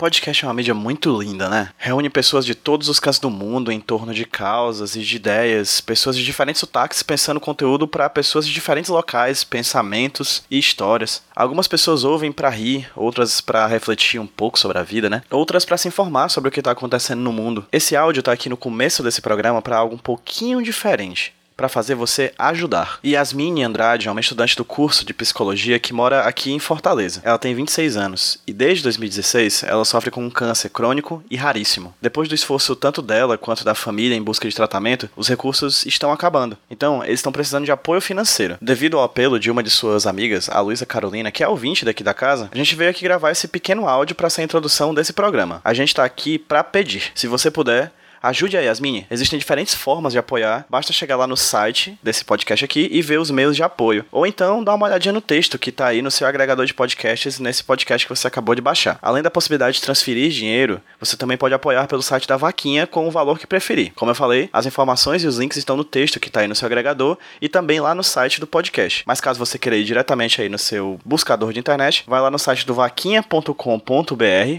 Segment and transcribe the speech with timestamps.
[0.00, 1.68] Podcast é uma mídia muito linda, né?
[1.76, 5.82] Reúne pessoas de todos os cantos do mundo em torno de causas e de ideias,
[5.82, 11.22] pessoas de diferentes sotaques pensando conteúdo para pessoas de diferentes locais, pensamentos e histórias.
[11.36, 15.22] Algumas pessoas ouvem para rir, outras para refletir um pouco sobre a vida, né?
[15.28, 17.66] Outras para se informar sobre o que tá acontecendo no mundo.
[17.70, 21.94] Esse áudio tá aqui no começo desse programa para algo um pouquinho diferente para fazer
[21.94, 22.98] você ajudar.
[23.04, 27.20] Yasmine Andrade é uma estudante do curso de psicologia que mora aqui em Fortaleza.
[27.22, 31.94] Ela tem 26 anos e desde 2016 ela sofre com um câncer crônico e raríssimo.
[32.00, 36.10] Depois do esforço tanto dela quanto da família em busca de tratamento, os recursos estão
[36.10, 36.56] acabando.
[36.70, 38.56] Então, eles estão precisando de apoio financeiro.
[38.58, 42.02] Devido ao apelo de uma de suas amigas, a Luísa Carolina, que é ouvinte daqui
[42.02, 45.12] da casa, a gente veio aqui gravar esse pequeno áudio para ser a introdução desse
[45.12, 45.60] programa.
[45.62, 47.12] A gente tá aqui para pedir.
[47.14, 49.06] Se você puder, Ajude a Yasmin.
[49.10, 50.66] Existem diferentes formas de apoiar.
[50.68, 54.04] Basta chegar lá no site desse podcast aqui e ver os meios de apoio.
[54.12, 57.38] Ou então dá uma olhadinha no texto que tá aí no seu agregador de podcasts
[57.38, 58.98] nesse podcast que você acabou de baixar.
[59.00, 63.08] Além da possibilidade de transferir dinheiro, você também pode apoiar pelo site da Vaquinha com
[63.08, 63.92] o valor que preferir.
[63.94, 66.54] Como eu falei, as informações e os links estão no texto que tá aí no
[66.54, 69.02] seu agregador e também lá no site do podcast.
[69.06, 72.38] Mas caso você queira ir diretamente aí no seu buscador de internet, vai lá no
[72.38, 73.54] site do vaquinha.com.br,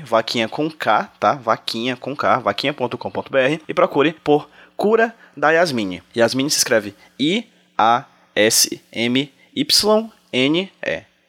[0.03, 1.33] vaquinha com K, tá?
[1.33, 6.01] Vaquinha com K, vaquinha.com.br e procure por Cura da Yasmine.
[6.15, 7.51] Yasmine se escreve I-A-S-M-Y-N-E.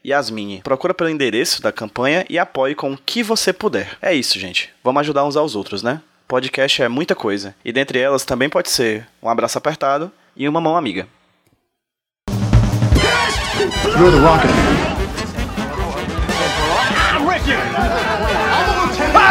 [0.04, 0.62] Yasmine.
[0.62, 3.96] Procura pelo endereço da campanha e apoie com o que você puder.
[4.02, 4.70] É isso, gente.
[4.82, 6.00] Vamos ajudar uns aos outros, né?
[6.26, 7.54] Podcast é muita coisa.
[7.64, 11.06] E dentre elas também pode ser um abraço apertado e uma mão amiga.
[13.96, 14.50] You're the rocket.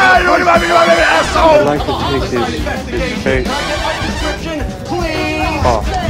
[0.03, 3.47] I'd like to take his, his face
[5.63, 6.00] off.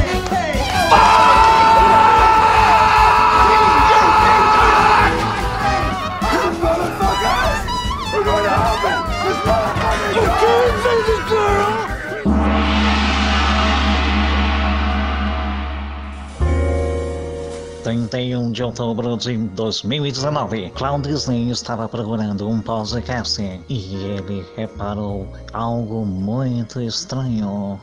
[17.82, 24.46] Trinta e um de outubro de 2019, Cloud Disney estava procurando um podcast e ele
[24.56, 27.80] reparou algo muito estranho.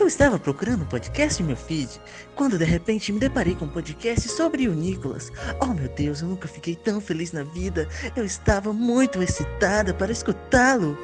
[0.00, 2.00] Eu estava procurando um podcast em meu feed,
[2.34, 5.30] quando de repente me deparei com um podcast sobre o Nicolas.
[5.60, 7.86] Oh meu Deus, eu nunca fiquei tão feliz na vida.
[8.16, 10.96] Eu estava muito excitada para escutá-lo.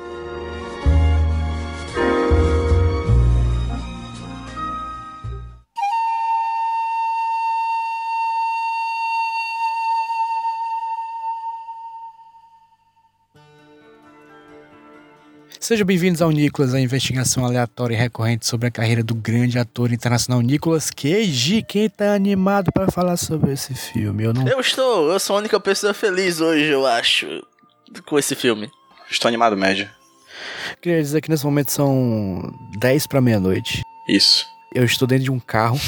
[15.60, 19.92] Sejam bem-vindos ao Nicolas, a investigação aleatória e recorrente sobre a carreira do grande ator
[19.92, 21.62] internacional Nicolas Cage.
[21.62, 24.24] Quem tá animado para falar sobre esse filme?
[24.24, 24.48] Eu não.
[24.48, 27.26] Eu estou, eu sou a única pessoa feliz hoje, eu acho,
[28.06, 28.70] com esse filme.
[29.10, 29.86] Estou animado, médio.
[30.80, 32.40] Queria dizer que nesse momento são
[32.78, 33.82] 10 para meia-noite.
[34.08, 34.46] Isso.
[34.74, 35.78] Eu estou dentro de um carro.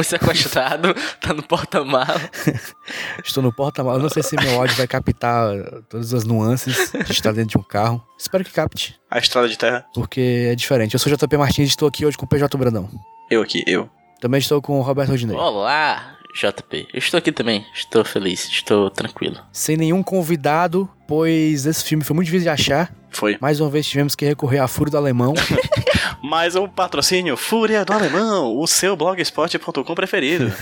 [0.00, 2.20] Foi sequestrado, tá no porta-mala.
[3.22, 3.98] Estou no porta-malas.
[3.98, 5.52] Eu não sei se meu áudio vai captar
[5.90, 8.02] todas as nuances de estar dentro de um carro.
[8.18, 9.84] Espero que capte, A estrada de terra.
[9.94, 10.94] porque é diferente.
[10.94, 12.88] Eu sou JP Martins e estou aqui hoje com o PJ Brandão.
[13.30, 13.90] Eu aqui, eu.
[14.22, 15.36] Também estou com o Roberto Rodinei.
[15.36, 16.88] Olá, JP.
[16.94, 19.36] Eu estou aqui também, estou feliz, estou tranquilo.
[19.52, 22.94] Sem nenhum convidado, pois esse filme foi muito difícil de achar.
[23.10, 23.36] Foi.
[23.40, 25.34] Mais uma vez tivemos que recorrer à Fúria do Alemão.
[26.22, 30.52] Mais um patrocínio, Fúria do Alemão, o seu blogspot.com preferido.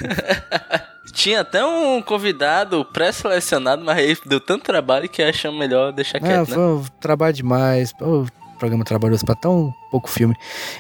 [1.13, 6.21] Tinha até um convidado pré-selecionado, mas aí deu tanto trabalho que achamos melhor deixar ah,
[6.21, 6.55] quieto, né?
[6.55, 7.93] foi um trabalho demais.
[8.01, 8.27] O
[8.59, 10.35] programa trabalhoso pra tão pouco filme.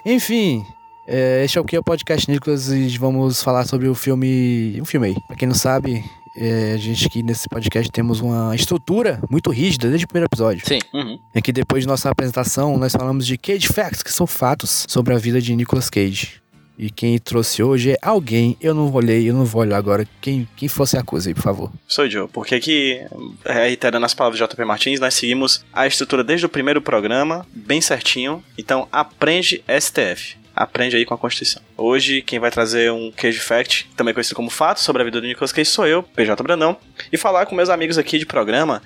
[0.07, 0.65] Enfim,
[1.07, 4.78] é, este é o que é o podcast Nicolas e vamos falar sobre o filme.
[4.81, 5.17] Um filme aí.
[5.27, 6.03] Pra quem não sabe,
[6.41, 10.66] é, a gente aqui nesse podcast temos uma estrutura muito rígida desde o primeiro episódio.
[10.66, 10.78] Sim.
[10.94, 11.19] Uhum.
[11.34, 15.15] É que depois de nossa apresentação, nós falamos de Cage Facts, que são fatos sobre
[15.15, 16.41] a vida de Nicolas Cage.
[16.78, 20.06] E quem trouxe hoje é alguém, eu não olhei, eu não vou olhar agora.
[20.21, 21.72] Quem, quem fosse acuse aí, por favor.
[21.88, 23.00] Sou Joe, porque aqui,
[23.44, 27.80] reiterando as palavras de JP Martins, nós seguimos a estrutura desde o primeiro programa, bem
[27.80, 28.45] certinho.
[28.57, 30.36] Então, aprende STF.
[30.59, 31.63] Aprende aí com a Constituição.
[31.77, 35.27] Hoje, quem vai trazer um Cage Fact, também conhecido como fato, sobre a vida do
[35.28, 36.77] Nicolas Cage, sou eu, PJ Brandão.
[37.13, 38.83] E falar com meus amigos aqui de programa,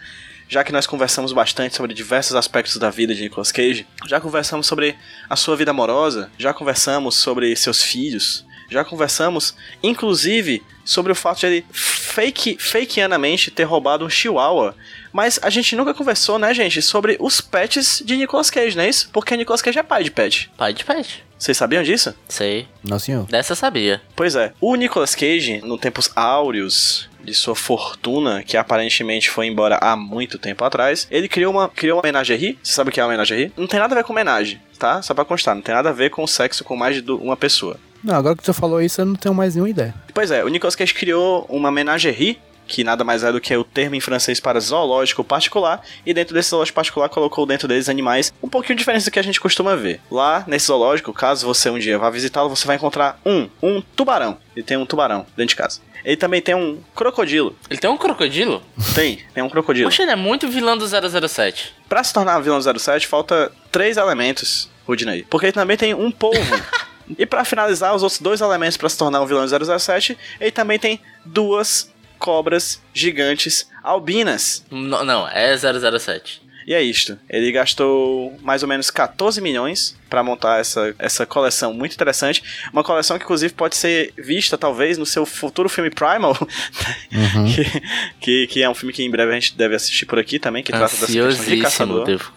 [0.50, 4.66] já que nós conversamos bastante sobre diversos aspectos da vida de Nicolas Cage, já conversamos
[4.66, 4.94] sobre
[5.30, 11.40] a sua vida amorosa, já conversamos sobre seus filhos, já conversamos, inclusive, sobre o fato
[11.40, 14.76] de ele fake, fakeanamente ter roubado um chihuahua.
[15.10, 18.90] Mas a gente nunca conversou, né, gente, sobre os pets de Nicolas Cage, não é
[18.90, 19.08] isso?
[19.10, 20.50] Porque Nicolas Cage é pai de pet.
[20.58, 21.24] Pai de pet.
[21.42, 22.14] Vocês sabiam disso?
[22.28, 22.68] Sei.
[22.84, 23.26] Não, senhor.
[23.26, 24.00] Dessa eu sabia.
[24.14, 24.52] Pois é.
[24.60, 30.38] O Nicolas Cage, no tempos áureos de sua fortuna, que aparentemente foi embora há muito
[30.38, 32.56] tempo atrás, ele criou uma, criou uma menagerie.
[32.62, 33.52] Você sabe o que é uma menagerie?
[33.56, 35.02] Não tem nada a ver com homenagem, tá?
[35.02, 37.76] Só pra constar, não tem nada a ver com sexo com mais de uma pessoa.
[38.04, 39.92] Não, agora que tu falou isso, eu não tenho mais nenhuma ideia.
[40.14, 42.38] Pois é, o Nicolas Cage criou uma menagerie,
[42.72, 46.34] que nada mais é do que o termo em francês para zoológico particular, e dentro
[46.34, 49.76] desse zoológico particular colocou dentro deles animais um pouquinho diferentes do que a gente costuma
[49.76, 50.00] ver.
[50.10, 54.38] Lá, nesse zoológico, caso você um dia vá visitá-lo, você vai encontrar um, um tubarão.
[54.56, 55.80] Ele tem um tubarão dentro de casa.
[56.02, 57.54] Ele também tem um crocodilo.
[57.68, 58.62] Ele tem um crocodilo?
[58.94, 59.90] Tem, tem um crocodilo.
[59.90, 61.74] Poxa, ele é muito vilão do 007.
[61.88, 65.24] Pra se tornar vilão 07, falta três elementos, Rudney.
[65.28, 66.60] Porque ele também tem um polvo.
[67.18, 70.78] e pra finalizar, os outros dois elementos pra se tornar um vilão 007, ele também
[70.78, 71.92] tem duas
[72.22, 74.64] cobras gigantes albinas.
[74.70, 76.40] Não, não, é 007.
[76.64, 77.18] E é isto.
[77.28, 82.40] Ele gastou mais ou menos 14 milhões pra montar essa, essa coleção muito interessante.
[82.72, 86.36] Uma coleção que, inclusive, pode ser vista, talvez, no seu futuro filme Primal.
[87.10, 87.82] que,
[88.20, 90.62] que, que é um filme que em breve a gente deve assistir por aqui também,
[90.62, 92.32] que trata dessa questão de caçador devo.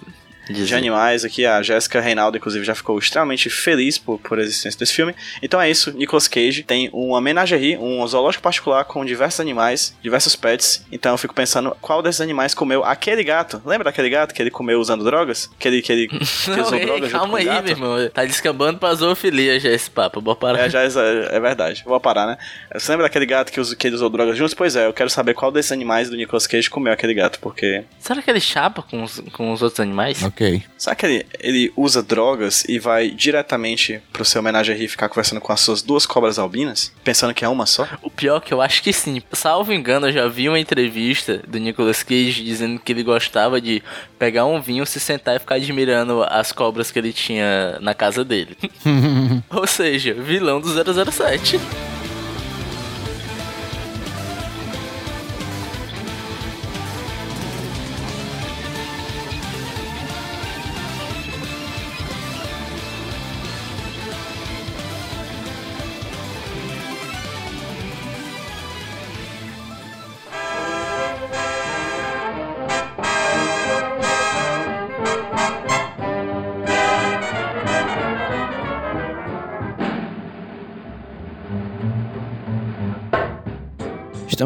[0.50, 1.46] De animais aqui.
[1.46, 5.16] A Jéssica Reinaldo, inclusive, já ficou extremamente feliz por, por a existência desse filme.
[5.42, 10.36] Então é isso, Nicolas Cage tem uma menagerie, um zoológico particular com diversos animais, diversos
[10.36, 10.86] pets.
[10.92, 13.62] Então eu fico pensando qual desses animais comeu aquele gato.
[13.66, 15.50] Lembra daquele gato que ele comeu usando drogas?
[15.60, 17.64] Que ele, que ele, que Não, usou ei, drogas junto com calma aí, gato?
[17.64, 18.10] meu irmão.
[18.14, 20.22] Tá descambando pra zoofilia já esse papo.
[20.22, 20.60] Bora parar.
[20.60, 20.88] É, já é,
[21.32, 21.84] é verdade.
[21.86, 22.38] Vou parar, né?
[22.74, 24.54] Você lembra daquele gato que, que ele usou drogas juntos?
[24.54, 27.84] Pois é, eu quero saber qual desses animais do Nicolas Cage comeu aquele gato, porque
[28.00, 30.22] Será que ele chapa com os, com os outros animais?
[30.36, 30.64] Ok.
[30.78, 35.54] Será que ele, ele usa drogas e vai diretamente pro seu homenagem ficar conversando com
[35.54, 36.92] as suas duas cobras albinas?
[37.06, 37.88] Pensando que é uma só?
[38.02, 39.22] O pior é que eu acho que sim.
[39.32, 43.82] Salvo engano, eu já vi uma entrevista do Nicolas Cage dizendo que ele gostava de
[44.20, 48.26] pegar um vinho, se sentar e ficar admirando as cobras que ele tinha na casa
[48.26, 48.58] dele.
[49.50, 51.60] Ou seja, vilão do 007.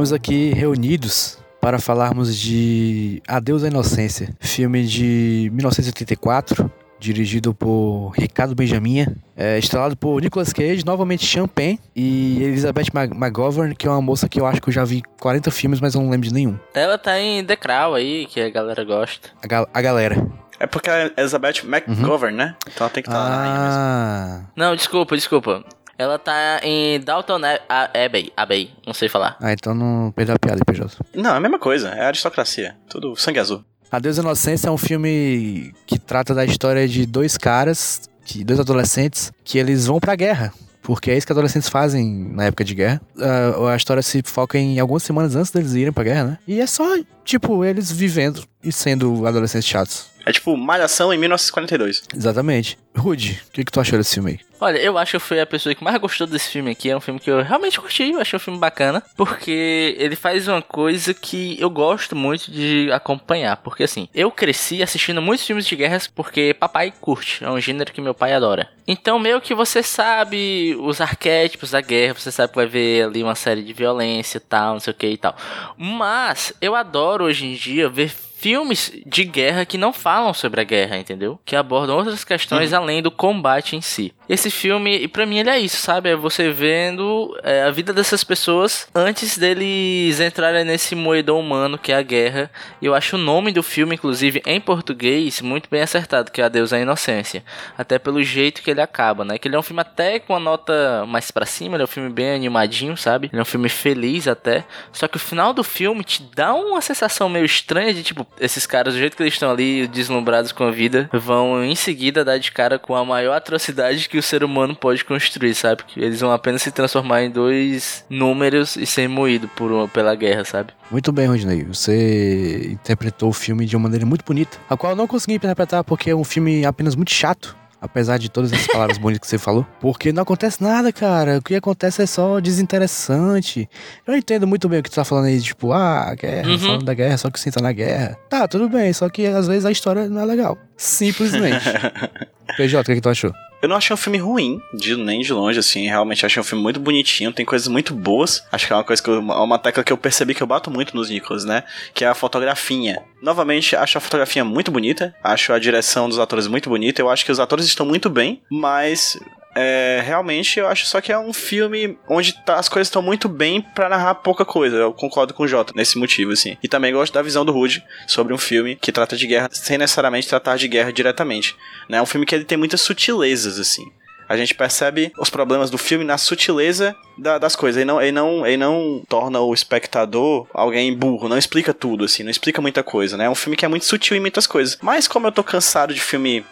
[0.10, 8.56] Estamos aqui reunidos para falarmos de Adeus à Inocência, filme de 1984, dirigido por Ricardo
[8.56, 9.06] Benjamin,
[9.38, 14.42] é, estrelado por Nicolas Cage, novamente Champagne, e Elizabeth McGovern, que é uma moça que
[14.42, 16.58] eu acho que eu já vi 40 filmes, mas eu não lembro de nenhum.
[16.74, 19.30] Ela tá em The Crown aí, que a galera gosta.
[19.44, 20.26] A, gal- a galera.
[20.60, 22.56] É porque é Elizabeth McGovern, né?
[22.68, 23.56] Então ela tem que estar mesmo.
[23.56, 25.64] Ah, Não, desculpa, desculpa.
[26.00, 29.36] Ela tá em Dalton A- A- Abbey, Abbey, não sei falar.
[29.42, 30.98] ah, então não perdeu a piada PJ.
[31.14, 31.90] Não, é a mesma coisa.
[31.90, 32.76] É aristocracia.
[32.90, 33.64] Tudo sangue azul.
[33.92, 38.60] Adeus à Inocência é um filme que trata da história de dois caras, que, dois
[38.62, 40.54] adolescentes, que eles vão pra guerra.
[40.82, 43.02] Porque é isso que adolescentes fazem na época de guerra.
[43.20, 46.38] Ah, a história se foca em algumas semanas antes deles irem pra guerra, né?
[46.48, 46.84] E é só,
[47.26, 50.08] tipo, eles vivendo e sendo adolescentes chatos.
[50.30, 52.04] É tipo Malhação em 1942.
[52.16, 52.78] Exatamente.
[52.96, 54.40] Rude, o que, que tu achou desse filme aí?
[54.62, 56.88] Olha, eu acho que eu fui a pessoa que mais gostou desse filme aqui.
[56.88, 59.02] É um filme que eu realmente curti, eu achei um filme bacana.
[59.16, 63.58] Porque ele faz uma coisa que eu gosto muito de acompanhar.
[63.58, 67.44] Porque assim, eu cresci assistindo muitos filmes de guerras porque papai curte.
[67.44, 68.70] É um gênero que meu pai adora.
[68.86, 73.24] Então, meio que você sabe os arquétipos da guerra, você sabe que vai ver ali
[73.24, 75.36] uma série de violência e tal, não sei o que e tal.
[75.76, 80.64] Mas eu adoro hoje em dia ver filmes de guerra que não falam sobre a
[80.64, 81.38] guerra, entendeu?
[81.44, 84.14] Que abordam outras questões além do combate em si.
[84.30, 86.10] Esse filme, e pra mim ele é isso, sabe?
[86.10, 91.92] É você vendo é, a vida dessas pessoas antes deles entrarem nesse moedor humano que
[91.92, 92.50] é a guerra.
[92.82, 96.46] E eu acho o nome do filme, inclusive em português, muito bem acertado, que é
[96.46, 97.44] Adeus à Inocência.
[97.78, 99.38] Até pelo jeito que ele acaba, né?
[99.38, 101.88] Que ele é um filme até com a nota mais pra cima, ele é um
[101.88, 103.30] filme bem animadinho, sabe?
[103.34, 104.64] Ele é um filme feliz até.
[104.94, 108.66] Só que o final do filme te dá uma sensação meio estranha de tipo, esses
[108.66, 112.38] caras, do jeito que eles estão ali, deslumbrados com a vida, vão em seguida dar
[112.38, 115.84] de cara com a maior atrocidade que o ser humano pode construir, sabe?
[115.84, 120.16] Que eles vão apenas se transformar em dois números e ser moído por uma, pela
[120.16, 120.74] guerra, sabe?
[120.90, 121.64] Muito bem, Rodney.
[121.64, 125.84] Você interpretou o filme de uma maneira muito bonita, a qual eu não consegui interpretar
[125.84, 127.56] porque é um filme apenas muito chato.
[127.82, 129.66] Apesar de todas as palavras bonitas que você falou.
[129.80, 131.38] Porque não acontece nada, cara.
[131.38, 133.70] O que acontece é só desinteressante.
[134.06, 136.60] Eu entendo muito bem o que tu tá falando aí, tipo, ah, guerra, Uhum.
[136.60, 138.18] falando da guerra, só que você tá na guerra.
[138.30, 140.58] Tá, tudo bem, só que às vezes a história não é legal.
[140.80, 141.66] Simplesmente.
[142.56, 143.34] PJ, o que, que tu achou?
[143.62, 145.86] Eu não achei um filme ruim, de, nem de longe, assim.
[145.86, 148.42] Realmente achei um filme muito bonitinho, tem coisas muito boas.
[148.50, 150.72] Acho que é uma coisa que eu, uma tecla que eu percebi que eu bato
[150.72, 151.64] muito nos Nicholas, né?
[151.94, 153.04] Que é a fotografia.
[153.22, 157.02] Novamente, acho a fotografia muito bonita, acho a direção dos atores muito bonita.
[157.02, 159.20] Eu acho que os atores estão muito bem, mas
[159.56, 163.28] é, realmente eu acho só que é um filme onde tá, as coisas estão muito
[163.28, 164.78] bem para narrar pouca coisa.
[164.78, 166.58] Eu concordo com o Jota nesse motivo, assim.
[166.62, 169.78] E também gosto da visão do Rude sobre um filme que trata de guerra sem
[169.78, 171.56] necessariamente tratar de guerra diretamente.
[171.88, 171.98] Né?
[171.98, 173.92] É um filme que ele tem muitas sutilezas, assim.
[174.28, 177.78] A gente percebe os problemas do filme na sutileza da, das coisas.
[177.78, 182.22] Ele não, ele, não, ele não torna o espectador alguém burro, não explica tudo, assim,
[182.22, 183.26] não explica muita coisa, né?
[183.26, 184.78] É um filme que é muito sutil em muitas coisas.
[184.84, 186.46] Mas como eu tô cansado de filme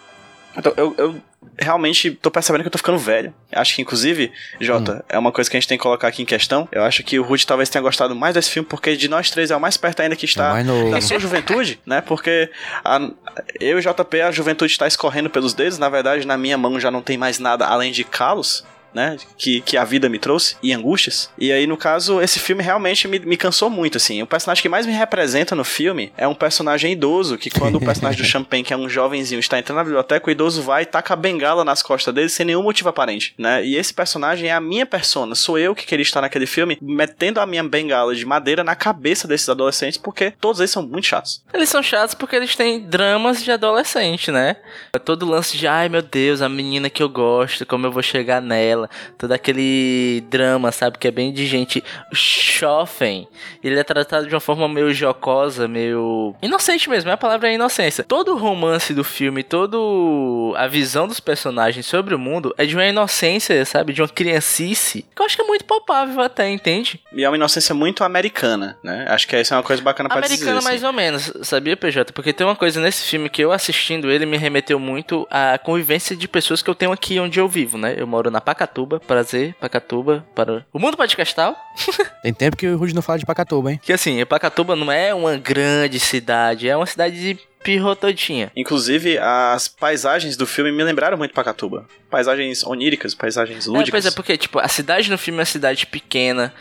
[0.58, 1.16] então, eu, eu
[1.58, 3.34] realmente tô percebendo que eu tô ficando velho.
[3.52, 5.02] Acho que, inclusive, Jota, hum.
[5.10, 6.68] é uma coisa que a gente tem que colocar aqui em questão.
[6.72, 9.52] Eu acho que o Rudy talvez tenha gostado mais desse filme, porque de nós três
[9.52, 10.92] é o mais perto ainda que está é no...
[10.92, 12.02] da sua juventude, né?
[12.02, 12.50] Porque
[12.84, 13.00] a,
[13.60, 15.78] eu e JP, a juventude está escorrendo pelos dedos.
[15.78, 18.66] Na verdade, na minha mão já não tem mais nada além de calos
[18.98, 19.16] né?
[19.38, 21.30] Que, que a vida me trouxe e angústias.
[21.38, 24.24] E aí, no caso, esse filme realmente me, me cansou muito, assim.
[24.24, 27.80] O personagem que mais me representa no filme é um personagem idoso, que quando o
[27.80, 30.86] personagem do Champagne, que é um jovenzinho, está entrando na biblioteca, o idoso vai e
[30.86, 33.64] taca a bengala nas costas dele sem nenhum motivo aparente, né?
[33.64, 37.40] E esse personagem é a minha persona, sou eu que queria estar naquele filme, metendo
[37.40, 41.44] a minha bengala de madeira na cabeça desses adolescentes, porque todos eles são muito chatos.
[41.54, 44.56] Eles são chatos porque eles têm dramas de adolescente, né?
[44.92, 48.02] É todo lance de, ai meu Deus, a menina que eu gosto, como eu vou
[48.02, 48.87] chegar nela
[49.18, 50.98] todo aquele drama, sabe?
[50.98, 51.84] Que é bem de gente.
[52.14, 53.28] Chofem,
[53.64, 56.36] ele é tratado de uma forma meio jocosa, meio.
[56.42, 58.04] inocente mesmo, é a palavra é inocência.
[58.04, 62.76] Todo o romance do filme, todo a visão dos personagens sobre o mundo é de
[62.76, 63.94] uma inocência, sabe?
[63.94, 67.00] De uma criancice, que eu acho que é muito palpável até, entende?
[67.14, 69.06] E é uma inocência muito americana, né?
[69.10, 70.52] Acho que essa é uma coisa bacana pra americana, dizer.
[70.52, 70.88] Americana mais assim.
[70.88, 72.12] ou menos, sabia, PJ?
[72.14, 76.16] Porque tem uma coisa nesse filme que eu assistindo ele me remeteu muito à convivência
[76.16, 77.96] de pessoas que eu tenho aqui onde eu vivo, né?
[77.98, 81.56] Eu moro na Pacatu Pacatuba, prazer, Pacatuba, para o mundo podcastal.
[82.22, 83.80] Tem tempo que o Rudy não fala de Pacatuba, hein?
[83.82, 88.52] Que assim, Pacatuba não é uma grande cidade, é uma cidade de pirrotodinha.
[88.56, 91.86] Inclusive, as paisagens do filme me lembraram muito Pacatuba.
[92.10, 93.88] Paisagens oníricas, paisagens lúdicas.
[93.88, 96.54] É, pois é, porque, tipo, a cidade no filme é uma cidade pequena,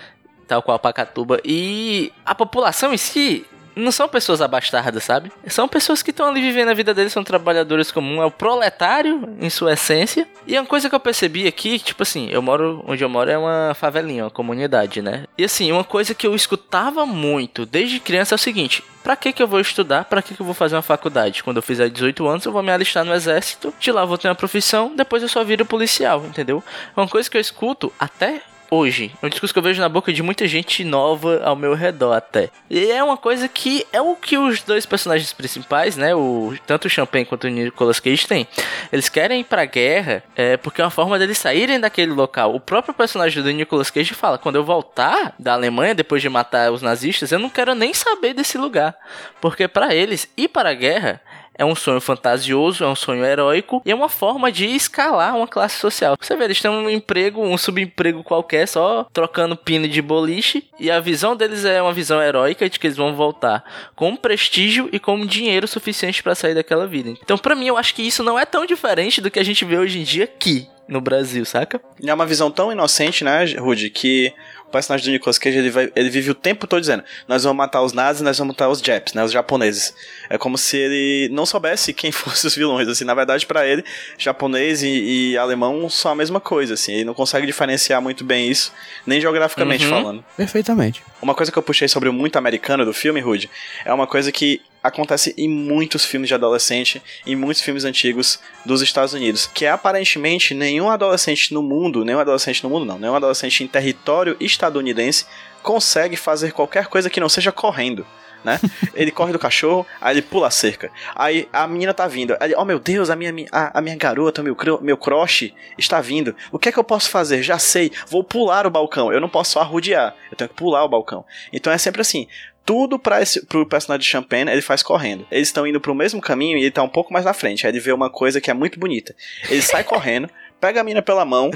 [0.47, 3.45] tal qual Pacatuba, e a população em si
[3.77, 5.31] não são pessoas abastardas, sabe?
[5.49, 9.37] São pessoas que estão ali vivendo a vida deles, são trabalhadores comuns, é o proletário
[9.39, 10.27] em sua essência.
[10.47, 13.31] E é uma coisa que eu percebi aqui, tipo assim, eu moro, onde eu moro
[13.31, 15.25] é uma favelinha, uma comunidade, né?
[15.37, 19.33] E assim, uma coisa que eu escutava muito desde criança é o seguinte: Pra que
[19.33, 20.05] que eu vou estudar?
[20.07, 21.45] Pra que que eu vou fazer uma faculdade?
[21.45, 24.19] Quando eu fizer 18 anos, eu vou me alistar no exército, de lá eu vou
[24.19, 26.61] ter uma profissão, depois eu só viro policial, entendeu?
[26.97, 29.13] É uma coisa que eu escuto até hoje.
[29.23, 32.13] É um discurso que eu vejo na boca de muita gente nova ao meu redor
[32.13, 32.51] até.
[32.69, 36.87] E é uma coisa que é o que os dois personagens principais, né, o tanto
[36.87, 38.47] o Champagne quanto o Nicolas Cage têm.
[38.93, 42.55] Eles querem ir pra guerra é, porque é uma forma deles saírem daquele local.
[42.55, 46.73] O próprio personagem do Nicolas Cage fala: quando eu voltar da Alemanha depois de matar
[46.73, 48.95] os nazistas, eu não quero nem saber desse lugar,
[49.41, 51.21] porque para eles ir para a guerra
[51.59, 55.47] é um sonho fantasioso, é um sonho heróico e é uma forma de escalar uma
[55.47, 56.17] classe social.
[56.21, 60.91] Você vê, eles têm um emprego, um subemprego qualquer, só trocando pino de boliche e
[60.91, 64.99] a visão deles é uma visão heróica de que eles vão voltar com prestígio e
[64.99, 67.11] com dinheiro suficiente para sair daquela vida.
[67.11, 69.65] Então, para mim, eu acho que isso não é tão diferente do que a gente
[69.65, 71.81] vê hoje em dia aqui no Brasil, saca?
[72.03, 74.33] É uma visão tão inocente, né, Rudy, que
[74.67, 77.57] o personagem do Nicolas Cage ele, vai, ele vive o tempo todo dizendo: Nós vamos
[77.57, 79.23] matar os nazis, nós vamos matar os Japs, né?
[79.23, 79.95] Os japoneses.
[80.29, 82.89] É como se ele não soubesse quem fossem os vilões.
[82.89, 83.85] Assim, na verdade, para ele,
[84.19, 84.89] japonês e,
[85.33, 86.75] e, alemão são a mesma coisa.
[86.75, 88.73] Assim, ele não consegue diferenciar muito bem isso,
[89.07, 89.91] nem geograficamente uhum.
[89.91, 90.25] falando.
[90.37, 91.03] Perfeitamente.
[91.23, 93.49] Uma coisa que eu puxei sobre o muito americano do filme, Rude,
[93.85, 98.83] é uma coisa que acontece em muitos filmes de adolescente, em muitos filmes antigos dos
[98.83, 103.15] Estados Unidos, que é aparentemente nenhum adolescente no mundo, nenhum adolescente no mundo não, nenhum
[103.15, 105.27] adolescente em território estadunidense
[105.63, 108.07] consegue fazer qualquer coisa que não seja correndo.
[108.45, 108.61] Né?
[108.95, 110.89] Ele corre do cachorro, aí ele pula a cerca.
[111.17, 112.37] Aí a menina tá vindo.
[112.39, 116.37] Aí, oh meu Deus, a minha, a, a minha garota, meu, meu crush está vindo.
[116.53, 117.43] O que é que eu posso fazer?
[117.43, 119.13] Já sei, vou pular o balcão.
[119.13, 121.25] Eu não posso só arrudear, eu tenho que pular o balcão.
[121.53, 122.29] Então é sempre assim
[122.67, 125.25] tudo para esse pro personagem de Champagne ele faz correndo.
[125.31, 127.65] Eles estão indo pro mesmo caminho e ele tá um pouco mais na frente.
[127.65, 129.15] Aí ele vê uma coisa que é muito bonita.
[129.49, 130.29] Ele sai correndo,
[130.61, 131.51] pega a mina pela mão,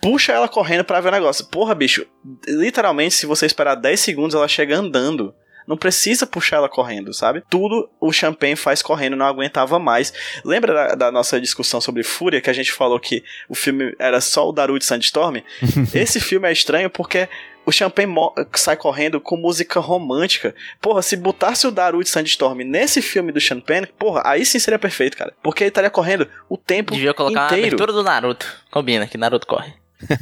[0.00, 1.46] puxa ela correndo para ver o negócio.
[1.46, 2.06] Porra, bicho,
[2.46, 5.34] literalmente, se você esperar 10 segundos, ela chega andando
[5.66, 7.42] Não precisa puxar ela correndo, sabe?
[7.48, 10.12] Tudo o Champagne faz correndo, não aguentava mais.
[10.44, 14.20] Lembra da, da nossa discussão sobre Fúria, que a gente falou que o filme era
[14.20, 15.38] só o Daru de Sandstorm?
[15.94, 17.28] Esse filme é estranho porque
[17.64, 18.12] o Champagne
[18.54, 20.54] sai correndo com música romântica.
[20.80, 24.78] Porra, se botasse o Daru de Sandstorm nesse filme do Champagne, porra, aí sim seria
[24.78, 25.32] perfeito, cara.
[25.42, 27.66] Porque ele estaria correndo o tempo Devia colocar inteiro.
[27.68, 28.46] abertura do Naruto.
[28.70, 29.72] Combina, que Naruto corre.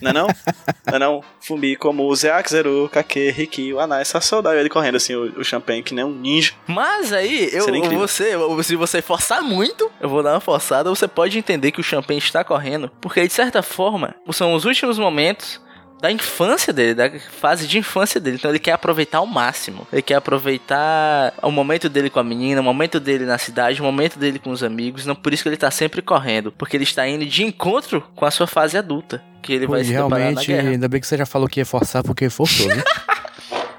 [0.01, 0.27] Não é não?
[0.27, 1.25] Não é não?
[1.41, 5.83] Fumi como Zeak Zeru, Kake, Riki, Anai, essa saudade ele correndo assim, o, o Champagne,
[5.83, 6.53] que nem um ninja.
[6.67, 7.67] Mas aí, eu,
[7.99, 8.33] você,
[8.63, 12.19] se você forçar muito, eu vou dar uma forçada, você pode entender que o Champagne
[12.19, 15.61] está correndo, porque de certa forma, são os últimos momentos
[16.01, 18.37] da infância dele, da fase de infância dele.
[18.37, 19.87] Então ele quer aproveitar ao máximo.
[19.93, 23.85] Ele quer aproveitar o momento dele com a menina, o momento dele na cidade, o
[23.85, 25.05] momento dele com os amigos.
[25.05, 28.25] Não por isso que ele tá sempre correndo, porque ele está indo de encontro com
[28.25, 31.27] a sua fase adulta, que ele Pô, vai se realmente, ainda bem que você já
[31.27, 32.83] falou que ia forçar porque forçou, viu?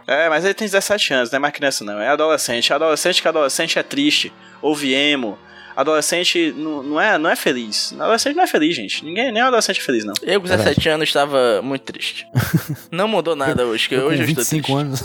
[0.07, 2.73] É, mas ele tem 17 anos, não é mais criança não, é adolescente.
[2.73, 5.39] Adolescente que adolescente é triste, ouve emo.
[5.75, 7.93] Adolescente não, não, é, não é feliz.
[7.99, 9.03] Adolescente não é feliz, gente.
[9.05, 10.13] Ninguém, nem adolescente é feliz, não.
[10.21, 12.27] Eu com 17 anos estava muito triste.
[12.91, 14.81] Não mudou nada hoje, que Eu hoje com eu estou 25 triste.
[14.81, 15.01] anos.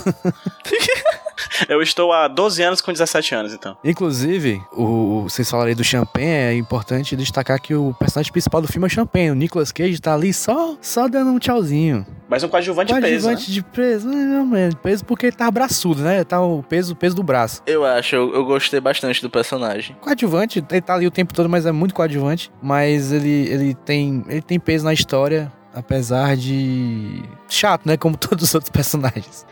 [1.69, 3.77] Eu estou há 12 anos com 17 anos, então.
[3.83, 8.61] Inclusive, o, o- vocês falaram aí do Champagne, é importante destacar que o personagem principal
[8.61, 9.31] do filme é o Champagne.
[9.31, 12.05] O Nicolas Cage tá ali só, só dando um tchauzinho.
[12.29, 13.09] Mas um coadjuvante peso, né?
[13.35, 16.23] Coadjuvante de peso, não, não, peso porque ele tá braçudo, né?
[16.23, 17.61] Tá o peso, o peso do braço.
[17.65, 19.95] Eu acho, eu, eu gostei bastante do personagem.
[20.01, 22.51] Coadjuvante, ele tá ali o tempo todo, mas é muito coadjuvante.
[22.61, 27.23] Mas ele, ele, tem, ele tem peso na história, apesar de.
[27.47, 27.95] chato, né?
[27.95, 29.45] Como todos os outros personagens.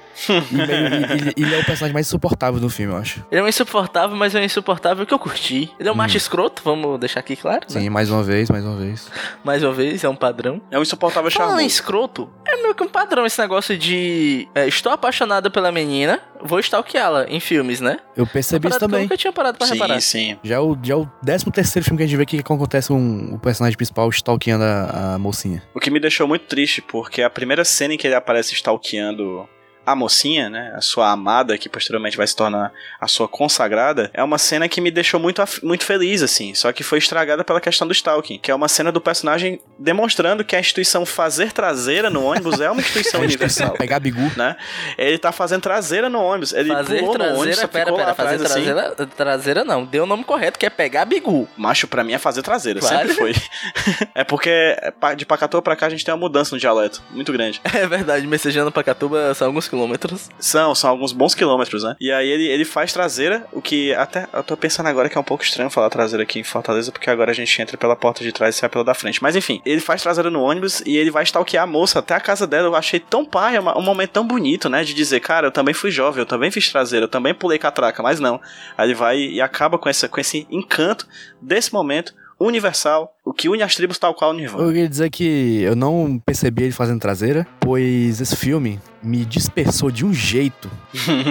[0.51, 0.74] E ele,
[1.13, 3.25] ele- ele é o personagem mais insuportável do filme, eu acho.
[3.31, 5.69] Ele é um insuportável, mas é um insuportável que eu curti.
[5.79, 5.98] Ele é um Hum.
[5.98, 7.81] macho escroto, vamos deixar aqui claro, né?
[7.81, 9.10] Sim, mais uma vez, mais uma vez.
[9.43, 10.62] Mais uma vez, é um padrão.
[10.72, 14.48] É um insuportável Falando em escroto, é meio que um padrão esse negócio de...
[14.55, 17.98] é, estou apaixonada pela menina, vou stalkeá-la em filmes, né?
[18.15, 19.03] Eu percebi isso que Eu também.
[19.03, 20.00] nunca tinha parado pra reparar.
[20.01, 20.39] Sim, sim.
[20.43, 22.93] Já é o, já é o 13 terceiro filme que a gente vê que acontece
[22.93, 25.62] um, o personagem principal stalkeando a, a mocinha.
[25.74, 29.48] O que me deixou muito triste, porque a primeira cena em que ele aparece stalkeando
[29.86, 34.24] a mocinha, né, a sua amada, que posteriormente vai se tornar a sua consagrada, é
[34.24, 37.88] uma cena que me deixou muito, muito feliz, assim, só que foi estragada pela questão
[37.88, 42.24] do stalking, que é uma cena do personagem demonstrando que a instituição fazer traseira no
[42.24, 43.72] ônibus é uma instituição universal.
[43.74, 44.32] Pegar bigu.
[44.36, 44.56] Né?
[44.98, 46.51] Ele tá fazendo traseira no ônibus.
[46.54, 48.63] Ele Fazer pulou no ônibus, traseira, pera, lá pera, fazer atrás, assim.
[48.63, 51.48] traseira, traseira não, deu o nome correto, que é pegar bigu.
[51.56, 52.98] Macho, pra mim é fazer traseira, Claro.
[53.10, 53.34] sempre foi.
[54.15, 57.32] é porque é de Pacatoa pra cá a gente tem uma mudança no dialeto, muito
[57.32, 57.62] grande.
[57.76, 60.30] É verdade, Messejana pra Catuba são alguns quilômetros.
[60.40, 61.96] São, são alguns bons quilômetros, né?
[62.00, 65.22] E aí ele, ele faz traseira, o que até eu tô pensando agora que é
[65.22, 68.24] um pouco estranho falar traseira aqui em Fortaleza, porque agora a gente entra pela porta
[68.24, 69.22] de trás e sai pela da frente.
[69.22, 72.20] Mas enfim, ele faz traseira no ônibus e ele vai stalkear a moça até a
[72.20, 72.68] casa dela.
[72.68, 74.84] Eu achei tão pai, um momento tão bonito, né?
[74.84, 78.02] De dizer, cara, eu também fui jovem, eu também fiz traseira, eu também pulei catraca,
[78.02, 78.40] mas não.
[78.78, 81.08] Aí ele vai e acaba com, essa, com esse encanto
[81.42, 84.63] desse momento universal, o que une as tribos tal qual o Nirvana.
[84.63, 89.91] Eu queria dizer que eu não percebi ele fazendo traseira, pois esse filme me dispersou
[89.91, 90.69] de um jeito.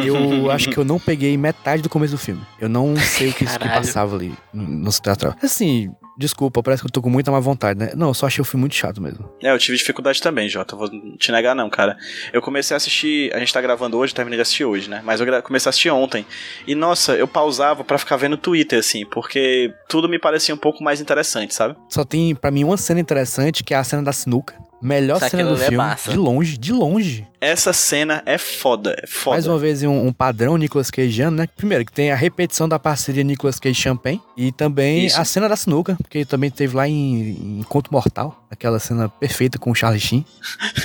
[0.04, 2.42] Eu acho que eu não peguei metade do começo do filme.
[2.60, 5.34] Eu não sei o que, isso que passava ali no, no teatral.
[5.42, 7.92] Assim, desculpa, parece que eu tô com muita má vontade, né?
[7.94, 9.28] Não, eu só achei o filme muito chato mesmo.
[9.42, 10.76] É, eu tive dificuldade também, Jota.
[10.76, 11.96] Vou te negar, não, cara.
[12.32, 13.34] Eu comecei a assistir.
[13.34, 15.02] A gente tá gravando hoje, terminei de assistir hoje, né?
[15.04, 16.26] Mas eu comecei a assistir ontem.
[16.66, 20.82] E nossa, eu pausava pra ficar vendo Twitter, assim, porque tudo me parecia um pouco
[20.82, 21.76] mais interessante, sabe?
[21.88, 24.54] Só tem, pra mim, uma cena interessante, que é a cena da sinuca.
[24.84, 25.76] Melhor Isso, cena do é filme.
[25.78, 26.10] massa.
[26.10, 27.26] de longe, de longe.
[27.40, 29.36] Essa cena é foda, é foda.
[29.36, 31.46] Mais uma vez, um, um padrão Nicolas Cageano, né?
[31.56, 34.20] Primeiro, que tem a repetição da parceria Nicolas Cage Champagne.
[34.36, 35.18] E também Isso.
[35.18, 36.92] a cena da sinuca, porque também teve lá em,
[37.30, 38.38] em Encontro Mortal.
[38.50, 40.24] Aquela cena perfeita com o Charlie Sheen.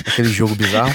[0.06, 0.94] aquele jogo bizarro.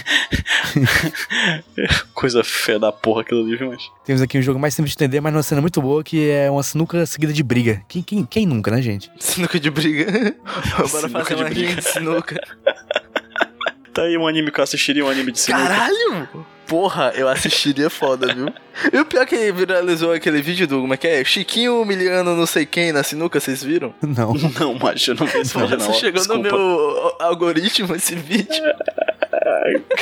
[2.15, 3.91] Coisa feia da porra aquilo ali, viu, mas...
[4.05, 6.49] Temos aqui um jogo mais simples de entender, mas uma cena muito boa, que é
[6.49, 7.83] uma sinuca seguida de briga.
[7.89, 9.11] Quem, quem, quem nunca, né, gente?
[9.19, 10.05] Sinuca de briga.
[10.77, 11.75] Bora Sinuca fazer de uma briga.
[11.75, 12.41] de sinuca.
[13.93, 15.63] Tá aí um anime que eu assistiria, um anime de sinuca.
[15.69, 16.27] Caralho!
[16.67, 18.51] Porra, eu assistiria foda, viu?
[18.91, 21.23] E o pior é que viralizou aquele vídeo do, como é que é?
[21.23, 23.95] Chiquinho humilhando não sei quem na sinuca, vocês viram?
[24.01, 24.33] Não.
[24.59, 25.93] Não, macho, eu não vi esse vídeo, não.
[25.93, 26.49] Chegou Desculpa.
[26.49, 28.63] no meu algoritmo esse vídeo.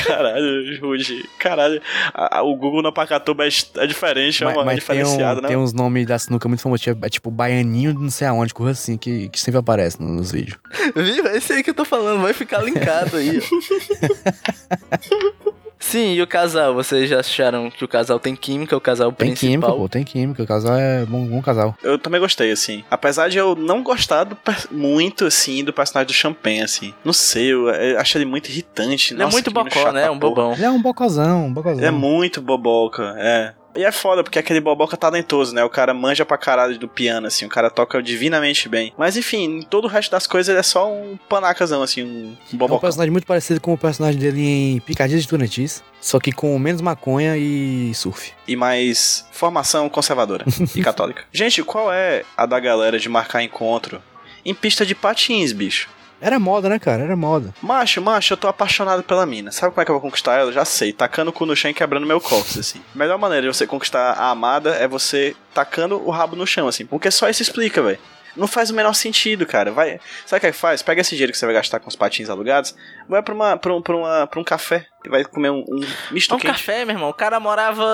[0.05, 1.27] Caralho, Rude.
[1.39, 1.81] Caralho.
[2.13, 5.39] A- a- o Google na Pacatuba é, é diferente, é mas uma mas tem, diferenciada,
[5.39, 5.47] um, né?
[5.49, 6.87] tem uns nomes da sinuca muito famosos.
[6.87, 10.57] É tipo Baianinho de não sei aonde, coisa assim, que, que sempre aparece nos vídeos.
[10.95, 11.27] Viu?
[11.27, 13.39] É esse aí que eu tô falando, vai ficar linkado aí.
[15.83, 16.73] Sim, e o casal?
[16.73, 19.49] Vocês já acharam que o casal tem química, o casal Tem principal?
[19.51, 20.41] química, pô, tem química.
[20.41, 21.75] O casal é bom, bom casal.
[21.83, 22.83] Eu também gostei, assim.
[22.89, 24.37] Apesar de eu não gostar do
[24.71, 26.93] muito, assim, do personagem do Champagne, assim.
[27.03, 29.13] Não sei, eu, eu achei ele muito irritante.
[29.13, 30.03] Ele é Nossa, muito que menino bocó, né?
[30.03, 30.53] da Um bobão.
[30.53, 31.79] Ele é um bocozão, um bocozão.
[31.79, 33.53] Ele é muito boboca, é.
[33.75, 35.63] E é foda, porque aquele boboca talentoso, né?
[35.63, 37.45] O cara manja pra caralho do piano, assim.
[37.45, 38.93] O cara toca divinamente bem.
[38.97, 42.37] Mas enfim, em todo o resto das coisas ele é só um panacazão, assim, um
[42.51, 42.81] É um boboca.
[42.81, 46.81] personagem muito parecido com o personagem dele em Picadilha de Turantis, só que com menos
[46.81, 48.31] maconha e surf.
[48.47, 51.23] e mais formação conservadora e católica.
[51.31, 54.01] Gente, qual é a da galera de marcar encontro
[54.45, 55.89] em pista de patins, bicho?
[56.23, 57.03] Era moda, né, cara?
[57.03, 57.53] Era moda.
[57.61, 59.51] Macho, macho, eu tô apaixonado pela mina.
[59.51, 60.53] Sabe como é que eu vou conquistar ela?
[60.53, 62.81] Já sei, tacando o cu no chão e quebrando meu cóccix, assim.
[62.95, 66.65] A melhor maneira de você conquistar a amada é você tacando o rabo no chão,
[66.67, 66.85] assim.
[66.85, 67.99] Porque só isso explica, velho.
[68.37, 69.71] Não faz o menor sentido, cara.
[69.71, 70.81] Vai, sabe o que é que faz?
[70.81, 72.73] Pega esse dinheiro que você vai gastar com os patins alugados,
[73.07, 75.81] vai pra, uma, pra, um, pra, uma, pra um café e vai comer um, um
[76.09, 76.51] misto Um quente.
[76.51, 77.09] café, meu irmão.
[77.09, 77.85] O cara morava,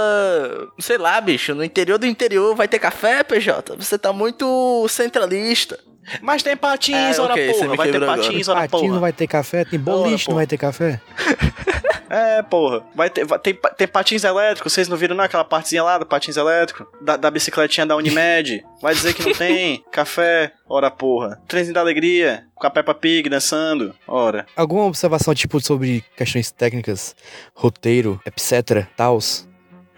[0.80, 2.56] sei lá, bicho, no interior do interior.
[2.56, 3.76] Vai ter café, PJ?
[3.76, 5.78] Você tá muito centralista.
[6.22, 7.76] Mas tem patins, É, ora ok, você porra.
[7.76, 8.94] Vai ter patins, ora Patinho porra.
[8.94, 10.34] não vai ter café, tem boliche, porra.
[10.34, 11.02] não vai ter café.
[12.10, 12.84] É, porra.
[12.96, 16.06] Vai ter, vai, tem, tem patins elétricos, vocês não viram não aquela partezinha lá do
[16.06, 16.88] patins elétrico?
[17.02, 18.64] Da, da bicicletinha da Unimed?
[18.82, 19.84] Vai dizer que não tem?
[19.92, 20.52] Café?
[20.68, 21.40] Ora, porra.
[21.48, 23.94] Trenzinho da alegria, com a Peppa Pig dançando?
[24.08, 24.46] Ora.
[24.56, 27.16] Alguma observação, tipo, sobre questões técnicas,
[27.54, 29.48] roteiro, etc, tals?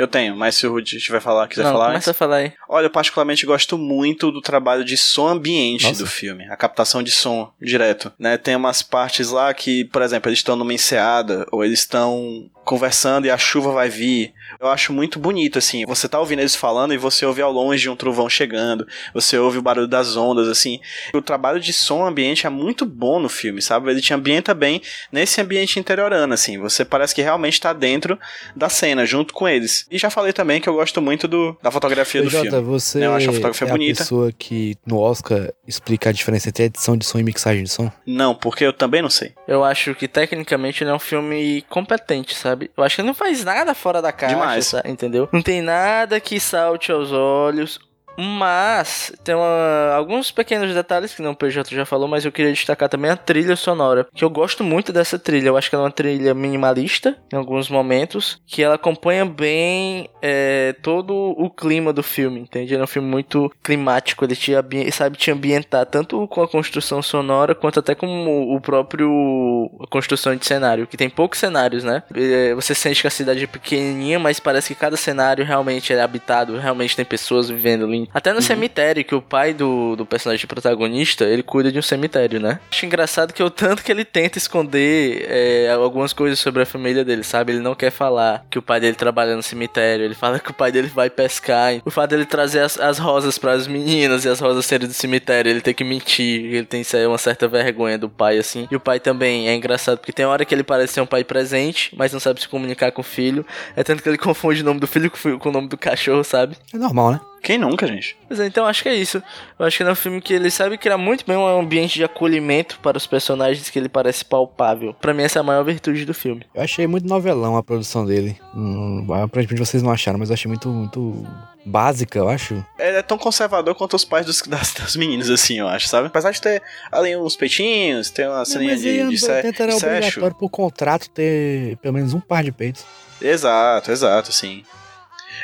[0.02, 1.86] Eu tenho, mas se o Rudy tiver falar, quiser Não, falar.
[1.90, 2.54] começa a falar aí.
[2.68, 6.00] Olha, eu particularmente gosto muito do trabalho de som ambiente Nossa.
[6.04, 8.36] do filme, a captação de som direto, né?
[8.36, 13.26] Tem umas partes lá que, por exemplo, eles estão numa enseada ou eles estão conversando
[13.26, 14.34] e a chuva vai vir.
[14.60, 15.86] Eu acho muito bonito assim.
[15.86, 19.58] Você tá ouvindo eles falando e você ouve ao longe um trovão chegando, você ouve
[19.58, 20.80] o barulho das ondas assim.
[21.14, 23.90] O trabalho de som ambiente é muito bom no filme, sabe?
[23.90, 26.58] Ele te ambienta bem nesse ambiente interiorano assim.
[26.60, 28.20] Você parece que realmente tá dentro
[28.56, 29.86] da cena junto com eles.
[29.90, 32.64] E já falei também que eu gosto muito do, da fotografia do Jota, filme.
[32.66, 34.02] você Eu acho a fotografia é bonita.
[34.02, 37.70] a pessoa que no Oscar explica a diferença entre edição de som e mixagem de
[37.70, 37.92] som?
[38.06, 39.34] Não, porque eu também não sei.
[39.48, 42.51] Eu acho que tecnicamente ele é um filme competente, sabe?
[42.78, 44.68] Eu acho que ele não faz nada fora da caixa, Demais.
[44.68, 45.28] sa- entendeu?
[45.32, 47.80] Não tem nada que salte aos olhos.
[48.18, 52.52] Mas tem uma- alguns pequenos detalhes que não o PJ já falou, mas eu queria
[52.52, 54.08] destacar também a trilha sonora.
[54.14, 55.48] Que eu gosto muito dessa trilha.
[55.50, 58.40] Eu acho que ela é uma trilha minimalista em alguns momentos.
[58.46, 62.76] Que ela acompanha bem é, todo o clima do filme, entende?
[62.76, 64.24] É um filme muito climático.
[64.26, 64.52] Ele te
[64.92, 69.88] sabe te ambientar tanto com a construção sonora quanto até com o o próprio a
[69.88, 70.86] construção de cenário.
[70.88, 72.04] Que tem poucos cenários, né?
[72.14, 76.02] É, Você sente que a cidade é pequenininha, mas parece que cada cenário realmente é
[76.02, 78.01] habitado, realmente tem pessoas vivendo ali.
[78.14, 82.40] Até no cemitério, que o pai do, do personagem protagonista, ele cuida de um cemitério,
[82.40, 82.60] né?
[82.72, 87.04] Acho engraçado que o tanto que ele tenta esconder é, algumas coisas sobre a família
[87.04, 87.54] dele, sabe?
[87.54, 90.54] Ele não quer falar que o pai dele trabalha no cemitério, ele fala que o
[90.54, 91.82] pai dele vai pescar.
[91.86, 94.94] O fato dele trazer as, as rosas para as meninas e as rosas serem do
[94.94, 98.68] cemitério, ele tem que mentir, ele tem uma certa vergonha do pai, assim.
[98.72, 101.24] E o pai também é engraçado, porque tem hora que ele parece ser um pai
[101.24, 103.46] presente, mas não sabe se comunicar com o filho.
[103.76, 106.58] É tanto que ele confunde o nome do filho com o nome do cachorro, sabe?
[106.74, 107.22] É normal, né?
[107.42, 108.16] Quem nunca, gente?
[108.30, 109.22] Mas é, então acho que é isso.
[109.58, 111.96] Eu acho que ele é um filme que ele sabe criar muito bem um ambiente
[111.96, 114.94] de acolhimento para os personagens que ele parece palpável.
[114.94, 116.46] Pra mim essa é a maior virtude do filme.
[116.54, 118.38] Eu achei muito novelão a produção dele.
[118.56, 121.26] Hum, aparentemente vocês não acharam, mas eu achei muito, muito
[121.66, 122.64] básica, eu acho.
[122.78, 126.08] Ele é tão conservador quanto os pais dos, das, das meninas, assim, eu acho, sabe?
[126.08, 129.32] Apesar de ter ali uns peitinhos, ter uma ceninha mas de, aí de, anos se-
[129.32, 132.86] 80 era de obrigatório por contrato ter pelo menos um par de peitos.
[133.22, 134.64] Exato, exato, sim.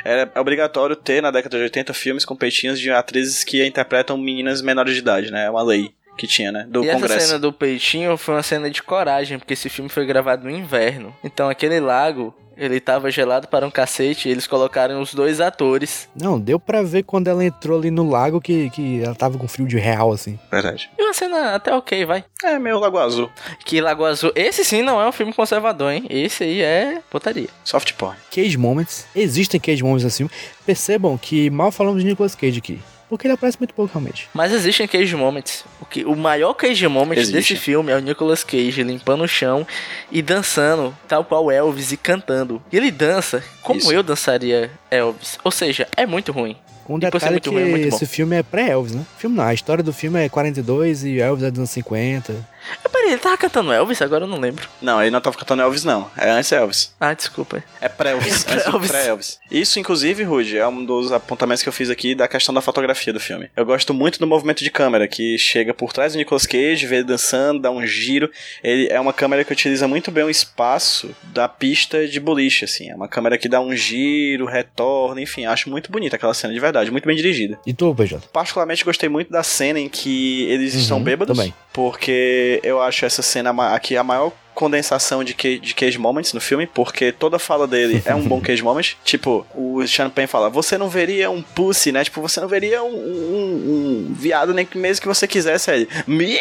[0.04, 4.62] Era obrigatório ter na década de 80 filmes com peitinhos de atrizes que interpretam meninas
[4.62, 5.46] menores de idade, né?
[5.46, 6.66] É uma lei que tinha, né?
[6.68, 7.26] Do e essa Congresso.
[7.26, 11.14] cena do peitinho foi uma cena de coragem, porque esse filme foi gravado no inverno.
[11.22, 16.08] Então aquele lago, ele tava gelado para um cacete e eles colocaram os dois atores.
[16.14, 19.46] Não, deu pra ver quando ela entrou ali no lago que, que ela tava com
[19.46, 20.38] frio de real, assim.
[20.50, 20.90] Verdade.
[20.98, 22.24] E uma cena até ok, vai.
[22.44, 23.30] É, meio Lago Azul.
[23.64, 26.06] Que Lago Azul, esse sim não é um filme conservador, hein?
[26.10, 27.48] Esse aí é putaria.
[27.64, 28.16] Soft porn.
[28.30, 29.06] Cage Moments.
[29.14, 30.28] Existem Cage Moments assim.
[30.66, 32.80] Percebam que mal falamos de Nicolas Cage aqui.
[33.08, 34.28] Porque ele aparece muito pouco, realmente.
[34.34, 35.64] Mas existem Cage Moments.
[35.80, 37.32] O, que, o maior Cage Moment Existe.
[37.32, 39.66] desse filme é o Nicolas Cage limpando o chão
[40.10, 42.62] e dançando, tal qual Elvis, e cantando.
[42.70, 43.92] E ele dança como Isso.
[43.92, 45.38] eu dançaria Elvis.
[45.42, 46.56] Ou seja, é muito ruim.
[46.88, 47.96] Um por ser detalhe muito que ruim, é muito bom.
[47.96, 49.04] esse filme é pré-Elvis, né?
[49.18, 52.34] Filme não, a história do filme é 42 e Elvis é dos anos 50.
[52.84, 54.00] Ah, peraí, ele tava cantando Elvis?
[54.02, 54.68] Agora eu não lembro.
[54.80, 56.10] Não, ele não tava cantando Elvis, não.
[56.16, 56.94] É antes Elvis.
[57.00, 57.62] Ah, desculpa.
[57.80, 58.44] É pré-Elvis.
[58.48, 58.90] É pré-Elvis.
[58.90, 59.40] pré-Elvis.
[59.50, 63.12] Isso, inclusive, Rude, é um dos apontamentos que eu fiz aqui da questão da fotografia
[63.12, 63.48] do filme.
[63.56, 66.96] Eu gosto muito do movimento de câmera, que chega por trás do Nicolas Cage, vê
[66.96, 68.30] ele dançando, dá um giro.
[68.62, 72.90] Ele é uma câmera que utiliza muito bem o espaço da pista de boliche, assim.
[72.90, 75.46] É uma câmera que dá um giro, retorna, enfim.
[75.46, 76.90] Acho muito bonita aquela cena, de verdade.
[76.90, 77.58] Muito bem dirigida.
[77.66, 78.28] E tu, PJ?
[78.32, 81.36] Particularmente gostei muito da cena em que eles Uhum, estão bêbados.
[81.36, 81.54] também.
[81.72, 86.40] Porque eu acho essa cena aqui a maior condensação de, que, de cage moments no
[86.40, 88.96] filme, porque toda fala dele é um bom cage moment.
[89.04, 92.02] Tipo, o Champagne fala, você não veria um pussy, né?
[92.02, 95.70] Tipo, você não veria um, um, um viado nem mesmo que você quisesse.
[95.70, 96.36] Aí, me?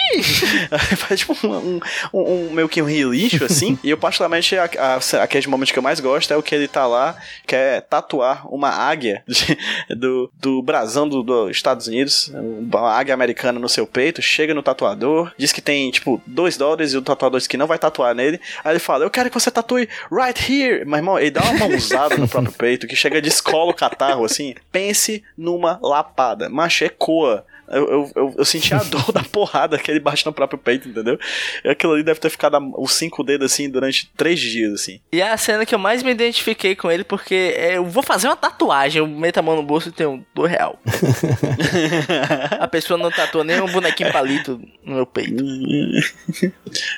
[0.98, 1.80] Faz tipo um,
[2.12, 3.78] um, um, meio que um lixo, assim.
[3.84, 6.56] e eu, particularmente, a, a, a cage moment que eu mais gosto é o que
[6.56, 9.58] ele tá lá, quer tatuar uma águia de-
[9.96, 14.64] do, do brasão do- dos Estados Unidos, uma águia americana no seu peito, chega no
[14.64, 18.07] tatuador, diz que tem, tipo, dois dólares e o tatuador diz que não vai tatuar
[18.14, 18.40] nele.
[18.64, 20.86] Aí ele fala, eu quero que você tatue right here.
[20.86, 24.26] Mas, irmão, ele dá uma mãozada no próprio peito que chega de escola o catarro,
[24.26, 24.56] assim.
[24.72, 26.50] Pense numa lapada.
[26.50, 27.46] Macho, ecoa.
[27.70, 30.88] Eu, eu, eu, eu senti a dor da porrada que ele bate no próprio peito,
[30.88, 31.20] entendeu?
[31.64, 35.00] E aquilo ali deve ter ficado os cinco dedos assim durante três dias, assim.
[35.12, 38.04] E é a cena que eu mais me identifiquei com ele, porque é, eu vou
[38.04, 40.80] fazer uma tatuagem, eu meto a mão no bolso e tenho do real.
[42.60, 45.44] a pessoa não tatua nem um bonequinho palito no meu peito.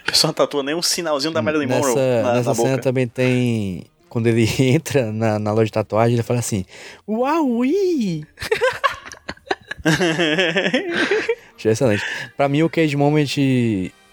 [0.05, 2.77] A pessoa não tatua nem um sinalzinho da Marilyn Monroe Nessa, na, nessa na cena
[2.77, 3.86] também tem.
[4.08, 6.65] Quando ele entra na, na loja de tatuagem, ele fala assim!
[7.08, 8.25] Achei
[11.63, 12.03] excelente.
[12.35, 13.27] Pra mim, o Cage Moment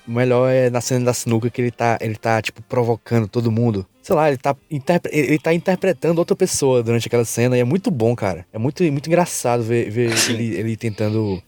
[0.07, 3.51] o melhor é na cena da sinuca que ele tá, ele tá, tipo, provocando todo
[3.51, 3.85] mundo.
[4.03, 7.65] Sei lá, ele tá, interpre- ele tá interpretando outra pessoa durante aquela cena e é
[7.65, 8.47] muito bom, cara.
[8.53, 11.43] É muito, muito engraçado ver, ver ele, ele tentando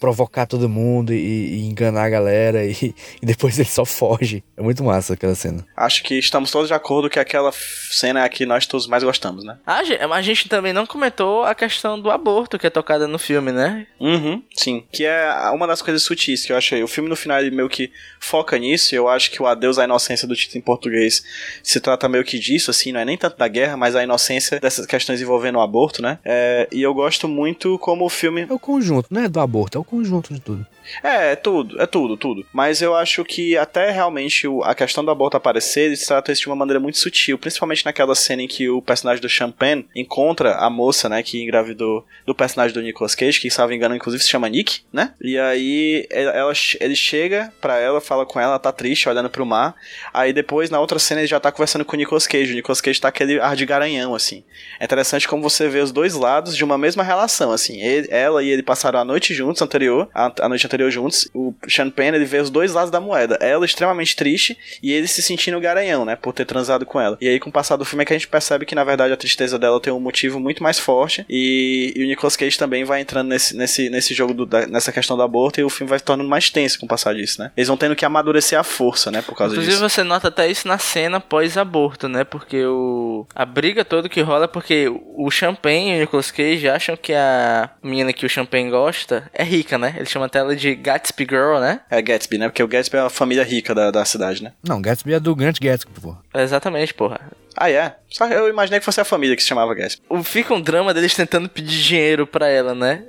[0.00, 2.72] provocar todo mundo e, e enganar a galera e,
[3.22, 4.42] e depois ele só foge.
[4.56, 5.66] É muito massa aquela cena.
[5.76, 7.52] Acho que estamos todos de acordo que aquela
[7.90, 9.58] cena é a que nós todos mais gostamos, né?
[9.66, 9.82] Ah,
[10.12, 13.86] a gente também não comentou a questão do aborto que é tocada no filme, né?
[14.00, 14.84] Uhum, sim.
[14.92, 16.82] Que é uma das coisas sutis que eu achei.
[16.82, 19.78] O filme no final ele meio que foca nisso, e eu acho que o Adeus
[19.78, 21.24] à Inocência do título em português
[21.62, 24.60] se trata meio que disso, assim, não é nem tanto da guerra, mas a inocência
[24.60, 26.18] dessas questões envolvendo o aborto, né?
[26.24, 29.78] É, e eu gosto muito como o filme É o conjunto, não é do aborto,
[29.78, 30.66] é o conjunto de tudo.
[31.02, 32.46] É, é tudo, é tudo, tudo.
[32.52, 36.42] Mas eu acho que até realmente o- a questão do aborto aparecer, eles tratam isso
[36.42, 40.54] de uma maneira muito sutil, principalmente naquela cena em que o personagem do Champagne encontra
[40.56, 44.28] a moça, né, que engravidou do personagem do Nicolas Cage, que, salvo engano, inclusive se
[44.30, 45.12] chama Nick, né?
[45.20, 49.44] E aí ela, ele chega pra ela, fala com ela, ela tá triste, olhando pro
[49.44, 49.74] mar.
[50.14, 52.52] Aí depois, na outra cena, ele já tá conversando com o Nicolas Cage.
[52.52, 54.44] O Nicolas Cage tá aquele ar de garanhão, assim.
[54.78, 57.80] É interessante como você vê os dois lados de uma mesma relação, assim.
[57.82, 61.28] Ele- ela e ele passaram a noite juntos, anterior, a, a noite anterior juntos.
[61.34, 63.36] O Sean Penn, ele vê os dois lados da moeda.
[63.40, 67.16] Ela extremamente triste e ele se sentindo garanhão, né, por ter transado com ela.
[67.20, 69.12] E aí, com o passar do filme, é que a gente percebe que, na verdade,
[69.12, 71.24] a tristeza dela tem um motivo muito mais forte.
[71.28, 74.92] E, e o Nicolas Cage também vai entrando nesse, nesse, nesse jogo, do- da- nessa
[74.92, 77.40] questão do aborto, e o filme vai se tornando mais tenso com o passar disso,
[77.40, 77.50] né.
[77.56, 79.88] Eles vão tendo que amadurecer a força, né, por causa Inclusive disso.
[79.88, 82.24] você nota até isso na cena pós-aborto, né?
[82.24, 86.68] Porque o a briga toda que rola é porque o Champagne e o Nicolas Cage
[86.68, 89.94] acham que a menina que o Champagne gosta é rica, né?
[89.96, 91.80] Ele chama até ela de Gatsby Girl, né?
[91.90, 94.52] É Gatsby, né, porque o Gatsby é a família rica da, da cidade, né.
[94.66, 96.16] Não, Gatsby é do Grant Gatsby, pô.
[96.34, 97.20] Exatamente, porra.
[97.56, 97.96] Ah, é?
[98.10, 100.02] Só eu imaginei que fosse a família que se chamava Gatsby.
[100.08, 103.02] O- Fica um drama deles tentando pedir dinheiro pra ela, né?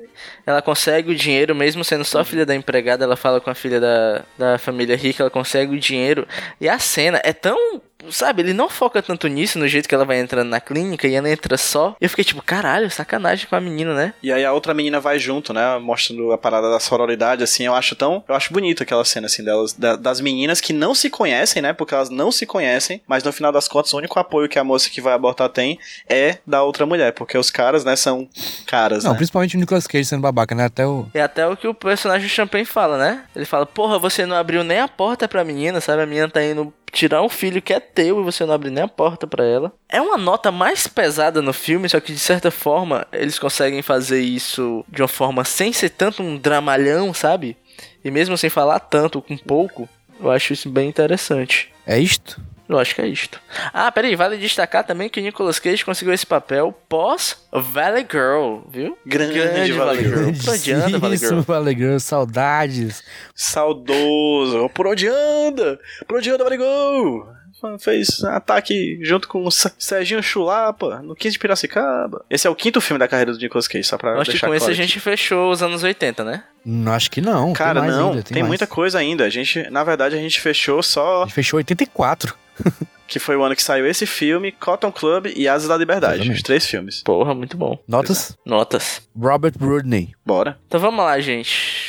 [0.46, 3.80] Ela consegue o dinheiro, mesmo sendo só filha da empregada, ela fala com a filha
[3.80, 6.26] da, da família rica, ela consegue o dinheiro.
[6.60, 7.82] E a cena é tão.
[8.12, 11.16] Sabe, ele não foca tanto nisso, no jeito que ela vai entrando na clínica e
[11.16, 11.96] ela entra só.
[12.00, 14.14] E eu fiquei tipo, caralho, sacanagem com a menina, né?
[14.22, 15.78] E aí a outra menina vai junto, né?
[15.80, 17.66] Mostrando a parada da sororidade, assim.
[17.66, 18.24] Eu acho tão.
[18.28, 21.74] Eu acho bonito aquela cena, assim, delas, da- das meninas que não se conhecem, né?
[21.74, 24.64] Porque elas não se conhecem, mas no final das contas, o único apoio que a
[24.64, 27.14] moça que vai abortar tem é da outra mulher.
[27.14, 28.28] Porque os caras, né, são
[28.66, 29.18] caras, Não, né?
[29.18, 30.66] principalmente o Nicolas Cage sendo babaca, né?
[30.66, 31.08] Até o.
[31.14, 33.24] E até o que o personagem do Champagne fala, né?
[33.36, 36.02] Ele fala, porra, você não abriu nem a porta pra menina, sabe?
[36.04, 38.84] A menina tá indo tirar um filho que é teu e você não abre nem
[38.84, 39.74] a porta pra ela.
[39.90, 44.22] É uma nota mais pesada no filme, só que de certa forma eles conseguem fazer
[44.22, 47.58] isso de uma forma sem ser tanto um dramalhão, sabe?
[48.06, 49.90] E mesmo sem falar tanto, com pouco,
[50.22, 51.74] eu acho isso bem interessante.
[51.88, 52.40] É isto?
[52.70, 53.40] Eu acho que é isto.
[53.74, 58.60] Ah, peraí, vale destacar também que o Nicolas Cage conseguiu esse papel pós Valley Girl,
[58.70, 58.96] viu?
[59.06, 60.32] Grande Valley Girl.
[60.44, 61.40] Por onde anda, Valley Girl?
[61.40, 63.04] Valley Girl, saudades.
[63.34, 64.70] Saudoso.
[64.70, 65.80] Por onde anda?
[66.06, 67.37] Por onde anda, Barigol?
[67.80, 72.24] Fez ataque junto com o Serginho Chulapa no 15 de Piracicaba.
[72.30, 74.32] Esse é o quinto filme da carreira do Nicolas Cage, só pra Eu acho que
[74.32, 76.44] deixar com esse claro a gente fechou os anos 80, né?
[76.66, 77.54] Não, acho que não.
[77.54, 78.48] Cara, tem mais não, ainda, tem, mais.
[78.48, 79.26] muita coisa ainda.
[79.26, 82.36] A gente, na verdade, a gente fechou A só gente fechou 84.
[83.08, 86.16] que foi o ano que saiu esse filme, Cotton Club e Asas da Liberdade.
[86.16, 86.38] Exatamente.
[86.38, 87.02] Os três filmes.
[87.02, 87.80] Porra, muito bom.
[87.88, 88.38] Notas?
[88.46, 89.02] Notas.
[89.18, 90.14] Robert Rodney.
[90.26, 90.60] Bora.
[90.68, 91.87] Então vamos lá, gente.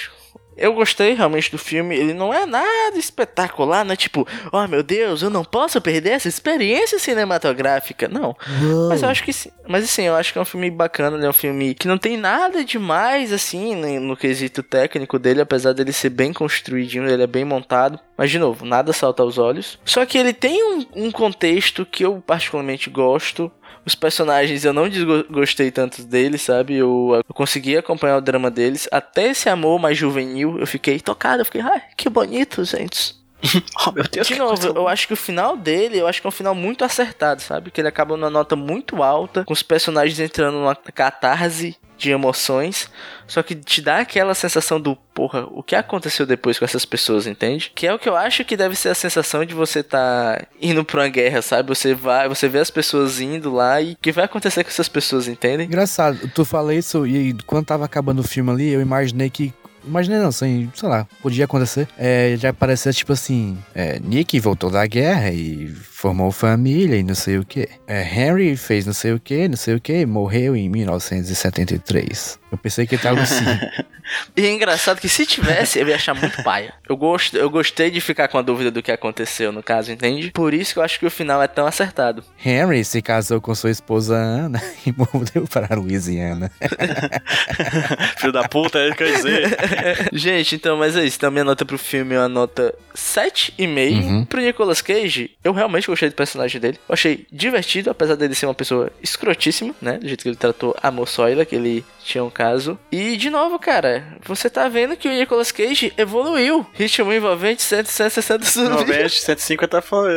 [0.59, 1.97] Eu gostei realmente do filme.
[1.97, 6.11] Ele não é nada espetacular, não é tipo, oh meu Deus, eu não posso perder
[6.11, 8.09] essa experiência cinematográfica.
[8.09, 8.37] Não.
[8.89, 9.51] Mas eu acho que sim.
[9.67, 11.27] Mas assim, eu acho que é um filme bacana, né?
[11.27, 15.73] É um filme que não tem nada demais, assim, né, no quesito técnico dele, apesar
[15.73, 18.01] dele ser bem construidinho, ele é bem montado.
[18.17, 19.79] Mas, de novo, nada salta aos olhos.
[19.85, 23.51] Só que ele tem um, um contexto que eu particularmente gosto.
[23.89, 26.75] Os personagens eu não desgostei tanto deles, sabe?
[26.75, 28.87] Eu, eu, consegui acompanhar o drama deles.
[28.93, 31.41] Até esse amor mais juvenil, eu fiquei tocado.
[31.41, 33.17] Eu fiquei, ai, que bonito, gente.
[33.87, 36.29] oh, meu Deus, De novo, eu acho que o final dele, eu acho que é
[36.29, 37.71] um final muito acertado, sabe?
[37.71, 42.89] Que ele acaba numa nota muito alta, com os personagens entrando numa catarse de emoções,
[43.27, 47.27] só que te dá aquela sensação do, porra, o que aconteceu depois com essas pessoas,
[47.27, 47.73] entende?
[47.75, 50.85] Que é o que eu acho que deve ser a sensação de você tá indo
[50.85, 51.69] pra uma guerra, sabe?
[51.69, 54.89] Você vai, você vê as pessoas indo lá e o que vai acontecer com essas
[54.89, 55.65] pessoas, entende?
[55.65, 59.53] Engraçado, tu falou isso e quando tava acabando o filme ali, eu imaginei que
[59.85, 61.89] Imaginei não, assim, sei lá, podia acontecer.
[61.97, 67.15] É, já parecia tipo assim: é, Nick voltou da guerra e formou família e não
[67.17, 67.69] sei o que.
[67.85, 72.39] É, Henry fez não sei o que, não sei o que, morreu em 1973.
[72.53, 73.45] Eu pensei que ele tava assim.
[74.37, 76.73] e é engraçado que se tivesse, eu ia achar muito paia.
[76.89, 80.31] Eu, gost, eu gostei de ficar com a dúvida do que aconteceu no caso, entende?
[80.31, 82.25] Por isso que eu acho que o final é tão acertado.
[82.43, 86.51] Henry se casou com sua esposa Ana e mudou para Louisiana.
[88.17, 89.59] Filho da puta, é isso que eu ia dizer.
[90.13, 91.17] Gente, então, mas é isso.
[91.19, 93.59] Então, minha nota pro filme é uma nota 7,5.
[93.69, 94.25] Uhum.
[94.25, 96.79] Pro Nicolas Cage, eu realmente gostei do personagem dele.
[96.89, 99.99] Eu achei divertido, apesar dele ser uma pessoa escrotíssima, né?
[99.99, 102.79] Do jeito que ele tratou a Moçoila, que ele tinha um caso.
[102.91, 106.67] E, de novo, cara, você tá vendo que o Nicolas Cage evoluiu.
[106.73, 108.57] Ritmo envolvente, 160 subs.
[108.57, 110.11] 90, 150 foi.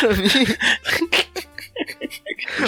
[0.00, 0.46] pra mim...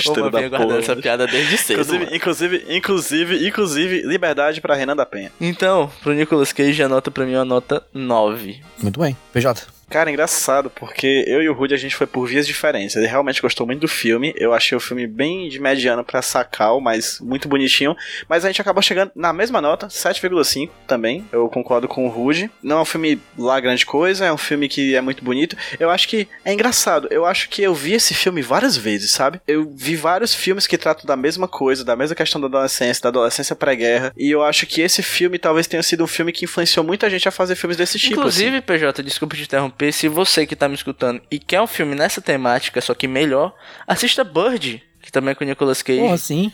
[0.07, 1.81] Ô, vinha guardando essa piada desde cedo.
[1.81, 5.31] Inclusive, inclusive, inclusive, inclusive, liberdade pra Renan da Penha.
[5.40, 8.61] Então, pro Nicolas Cage, a nota pra mim é uma nota 9.
[8.83, 9.16] Muito bem.
[9.33, 9.76] PJ.
[9.88, 12.96] Cara, engraçado, porque eu e o Rudy a gente foi por vias diferentes.
[12.96, 14.35] Ele realmente gostou muito do filme.
[14.37, 17.96] Eu achei o filme bem de mediano pra sacal, mas muito bonitinho.
[18.29, 21.25] Mas a gente acabou chegando na mesma nota, 7,5 também.
[21.31, 22.51] Eu concordo com o Rudy.
[22.62, 25.57] Não é um filme lá grande coisa, é um filme que é muito bonito.
[25.79, 27.07] Eu acho que é engraçado.
[27.11, 29.40] Eu acho que eu vi esse filme várias vezes, sabe?
[29.46, 33.09] Eu vi vários filmes que tratam da mesma coisa, da mesma questão da adolescência, da
[33.09, 34.12] adolescência pré-guerra.
[34.16, 37.29] E eu acho que esse filme talvez tenha sido um filme que influenciou muita gente
[37.29, 38.14] a fazer filmes desse tipo.
[38.14, 38.66] Inclusive, assim.
[38.66, 42.21] PJ, desculpa te interromper se você que tá me escutando e quer um filme nessa
[42.21, 43.55] temática, só que melhor,
[43.87, 46.01] assista Bird, que também é com o Nicolas Cage.
[46.01, 46.53] Pô, sim.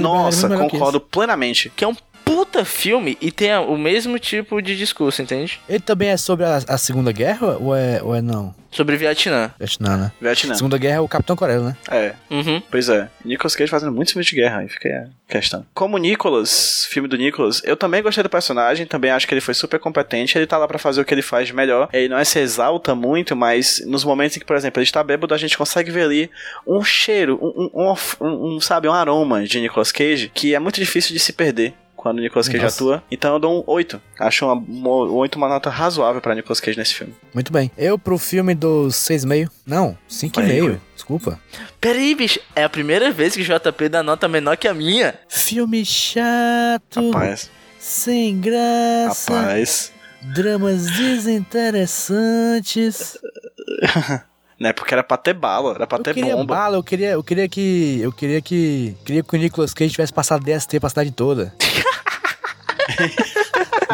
[0.00, 1.70] Nossa, concordo que plenamente.
[1.74, 5.60] Que é um puta filme e tem o mesmo tipo de discurso, entende?
[5.68, 8.52] Ele também é sobre a, a Segunda Guerra ou é, ou é não?
[8.72, 9.54] Sobre Vietnã.
[9.58, 10.12] Vietnã, né?
[10.20, 10.54] Vietnã.
[10.54, 11.76] Segunda Guerra é o Capitão Coreia, né?
[11.88, 12.14] É.
[12.28, 12.60] Uhum.
[12.70, 13.08] Pois é.
[13.24, 15.64] Nicolas Cage fazendo muitos filmes de guerra, aí fica a questão.
[15.72, 19.54] Como Nicolas, filme do Nicolas, eu também gostei do personagem, também acho que ele foi
[19.54, 21.88] super competente, ele tá lá pra fazer o que ele faz de melhor.
[21.92, 25.02] Ele não é se exalta muito, mas nos momentos em que, por exemplo, ele está
[25.02, 26.30] bêbado, a gente consegue ver ali
[26.66, 30.78] um cheiro, um, um, um, um sabe, um aroma de Nicolas Cage que é muito
[30.78, 31.72] difícil de se perder
[32.06, 32.76] quando o Nicolas Cage Nossa.
[32.76, 33.02] atua.
[33.10, 34.00] Então eu dou um 8.
[34.20, 37.12] Acho uma, 8 uma nota razoável pra Nicolas Cage nesse filme.
[37.34, 37.68] Muito bem.
[37.76, 39.50] Eu pro filme do 6,5.
[39.66, 40.78] Não, 5,5.
[40.94, 41.40] Desculpa.
[41.80, 42.38] Peraí, bicho.
[42.54, 45.18] É a primeira vez que o JP dá nota menor que a minha.
[45.28, 47.10] Filme chato.
[47.10, 47.50] Rapaz.
[47.76, 49.36] Sem graça.
[49.36, 49.92] Rapaz.
[50.32, 53.18] Dramas desinteressantes.
[54.58, 54.72] né?
[54.72, 56.54] Porque era pra ter bala, era pra eu ter queria bomba.
[56.54, 58.00] bala, eu queria, eu queria que.
[58.02, 58.96] Eu queria que.
[59.04, 61.54] Queria que o Nicolas Cage tivesse passado DST pra cidade toda.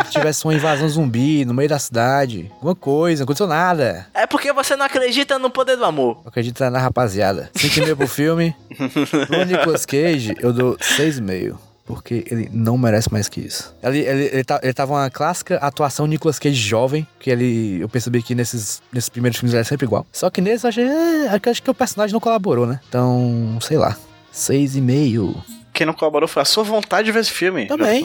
[0.05, 2.51] que tivesse uma invasão zumbi no meio da cidade.
[2.55, 4.07] Alguma coisa, não aconteceu nada.
[4.15, 6.19] É porque você não acredita no poder do amor.
[6.23, 7.51] Não acredita na rapaziada.
[7.55, 8.55] 5,5 pro filme.
[9.27, 13.75] Pro Nicolas Cage, eu dou 6,5 porque ele não merece mais que isso.
[13.83, 17.89] Ele, ele, ele, tá, ele tava uma clássica atuação Nicolas Cage jovem, que ele, eu
[17.89, 20.07] percebi que nesses, nesses primeiros filmes ele é sempre igual.
[20.13, 22.81] Só que nesse eu achei, é, acho que o personagem não colaborou, né?
[22.89, 23.97] Então, sei lá,
[24.31, 25.35] seis e meio.
[25.73, 27.67] Quem não colaborou foi a sua vontade de ver esse filme.
[27.67, 28.05] Também.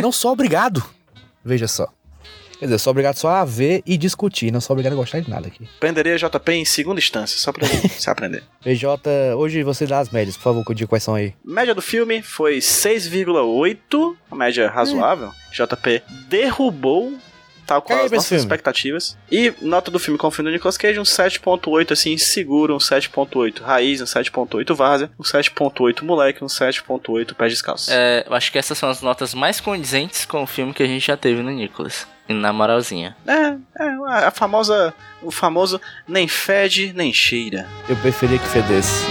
[0.00, 0.82] não sou obrigado.
[1.44, 1.88] Veja só.
[2.62, 5.18] Quer dizer, eu sou obrigado só a ver e discutir, não sou obrigado a gostar
[5.18, 5.68] de nada aqui.
[5.80, 8.44] Prenderia JP em segunda instância, só pra você aprender.
[8.62, 11.34] PJ, hoje você dá as médias, por favor, diga quais são aí.
[11.44, 15.32] Média do filme foi 6,8, uma média razoável.
[15.50, 15.64] É.
[15.66, 17.12] JP derrubou
[17.66, 18.40] tal qual as nossas filme.
[18.40, 19.16] expectativas.
[19.30, 22.78] E nota do filme com o filme do Nicolas Cage, um 7.8, assim, seguro, um
[22.78, 27.90] 7.8 raiz, um 7.8 várzea, um 7.8 moleque, um 7.8 pé descalço.
[27.90, 30.86] É, eu acho que essas são as notas mais condizentes com o filme que a
[30.86, 32.06] gente já teve no Nicolas.
[32.28, 33.16] Na moralzinha.
[33.26, 34.94] É, é a famosa.
[35.20, 37.66] O famoso nem fede, nem cheira.
[37.88, 39.04] Eu preferia que fedesse.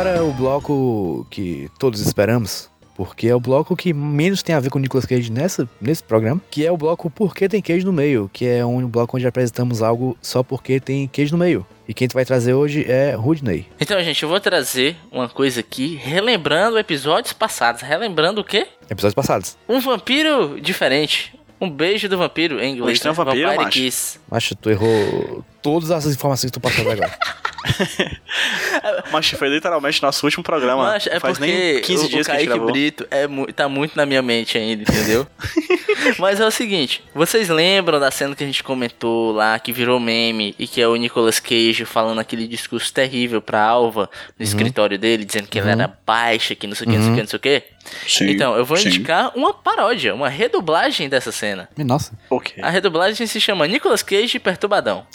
[0.00, 4.70] Agora o bloco que todos esperamos, porque é o bloco que menos tem a ver
[4.70, 7.92] com o Nicolas Cage nessa, nesse programa, que é o bloco Porque Tem Queijo no
[7.92, 11.66] Meio, que é um bloco onde apresentamos algo só porque tem queijo no meio.
[11.86, 13.66] E quem tu vai trazer hoje é Rudney.
[13.78, 17.82] Então, gente, eu vou trazer uma coisa aqui, relembrando episódios passados.
[17.82, 18.68] Relembrando o quê?
[18.88, 19.58] Episódios passados.
[19.68, 21.38] Um vampiro diferente.
[21.60, 22.96] Um beijo do vampiro em inglês.
[22.96, 23.78] estranho vampiro, Vampire macho.
[23.78, 24.18] Kiss.
[24.30, 27.12] Acho que tu errou todas as informações que tu passou agora.
[29.12, 30.84] Mas foi literalmente nosso último programa.
[30.84, 32.70] Mas é Faz porque nem 15 o, dias o que Kaique gravou.
[32.70, 35.26] Brito é, tá muito na minha mente ainda, entendeu?
[36.18, 40.00] Mas é o seguinte, vocês lembram da cena que a gente comentou lá, que virou
[40.00, 44.08] meme, e que é o Nicolas Cage falando aquele discurso terrível pra Alva
[44.38, 47.12] no escritório dele, dizendo que ela era baixa, que não sei o que, não sei
[47.12, 47.62] o que, não sei o que?
[48.06, 48.88] Sim, Então, eu vou sim.
[48.88, 51.68] indicar uma paródia, uma redublagem dessa cena.
[51.76, 52.12] Nossa.
[52.28, 52.54] Ok.
[52.62, 55.04] A redublagem se chama Nicolas Cage Perturbadão.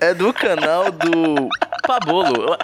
[0.00, 1.48] é do canal do
[1.86, 2.56] Pabolo.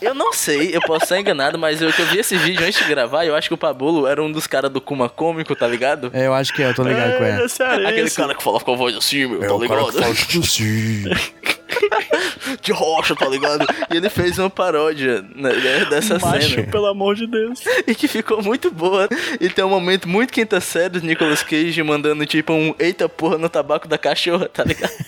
[0.00, 2.80] Eu, não sei, eu posso estar enganado, mas eu que eu vi esse vídeo antes
[2.82, 5.66] de gravar, eu acho que o Pabolo era um dos caras do Kuma Cômico, tá
[5.66, 6.10] ligado?
[6.12, 7.48] É, eu acho que é, eu tô ligado com ela.
[7.48, 7.86] cearense.
[7.86, 9.92] Aquele cara que falava com a voz assim, meu, É tá o cara ligado?
[9.92, 11.02] que fala assim.
[12.60, 13.66] De rocha, tá ligado?
[13.92, 16.70] E ele fez uma paródia né, né, dessa Macho, cena.
[16.70, 17.60] pelo amor de Deus.
[17.86, 19.08] E que ficou muito boa.
[19.40, 23.38] E tem um momento muito quinta série do Nicolas Cage mandando tipo um eita porra
[23.38, 24.92] no tabaco da cachorra, tá ligado?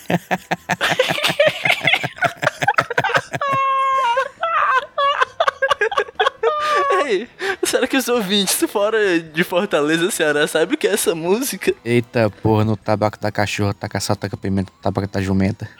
[7.05, 7.27] Ei,
[7.69, 11.73] será que os ouvintes fora de Fortaleza, Ceará, sabem o que é essa música?
[11.83, 15.67] Eita porra, no tabaco da cachorra, taca sal, taca pimenta, tabaco da jumenta.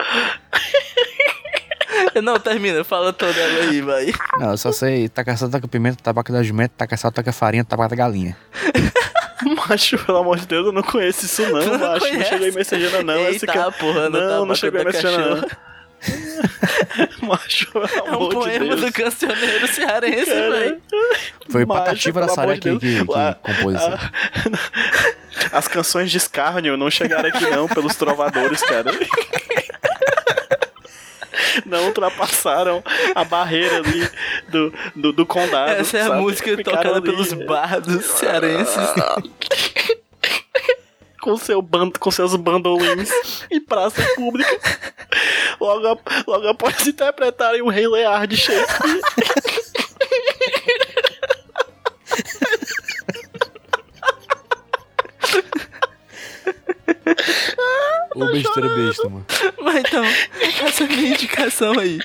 [2.24, 4.14] Não, termina, fala toda ela aí, vai.
[4.40, 7.64] Não, eu só sei taca sal, taca pimenta, tabaco da jumenta, taca sal, taca farinha,
[7.66, 8.38] tabaco da galinha.
[9.68, 11.92] Macho, pelo amor de Deus, eu não conheço isso não, Tu não macho.
[11.92, 12.30] Não conhece?
[12.30, 13.20] cheguei mensagendo não.
[13.28, 13.72] esse Eita cara...
[13.74, 15.48] porra, Não, não tabaco cheguei da mencionando.
[17.22, 17.72] Macho,
[18.06, 18.82] É um de poema Deus.
[18.82, 20.82] do cancioneiro cearense, velho.
[21.50, 23.89] Foi o Patativa da Saré de que, que, que Ah, compôs isso.
[23.89, 24.12] ah,
[25.58, 28.91] As canções de escárnio não chegaram aqui não, pelos trovadores, cara.
[31.66, 32.84] Não ultrapassaram
[33.14, 34.10] a barreira ali
[34.50, 35.72] do, do, do condado.
[35.72, 36.22] Essa é a sabe?
[36.22, 38.89] música Ficaram tocada ali, pelos é, bardos cearenses.
[41.22, 43.10] com, seu bando, com seus bandolins
[43.50, 44.50] em praça pública.
[45.60, 49.01] Logo, logo após interpretarem o Rei Lear de Shakespeare.
[58.16, 59.26] Ô besteira besta, mano.
[59.62, 60.03] Mas então,
[60.66, 61.99] essa é a minha indicação aí.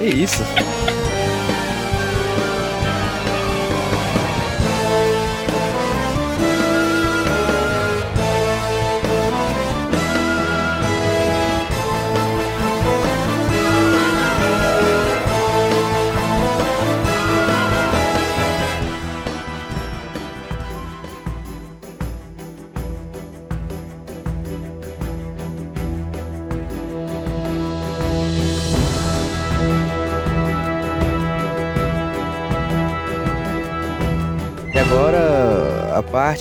[0.00, 0.42] É isso.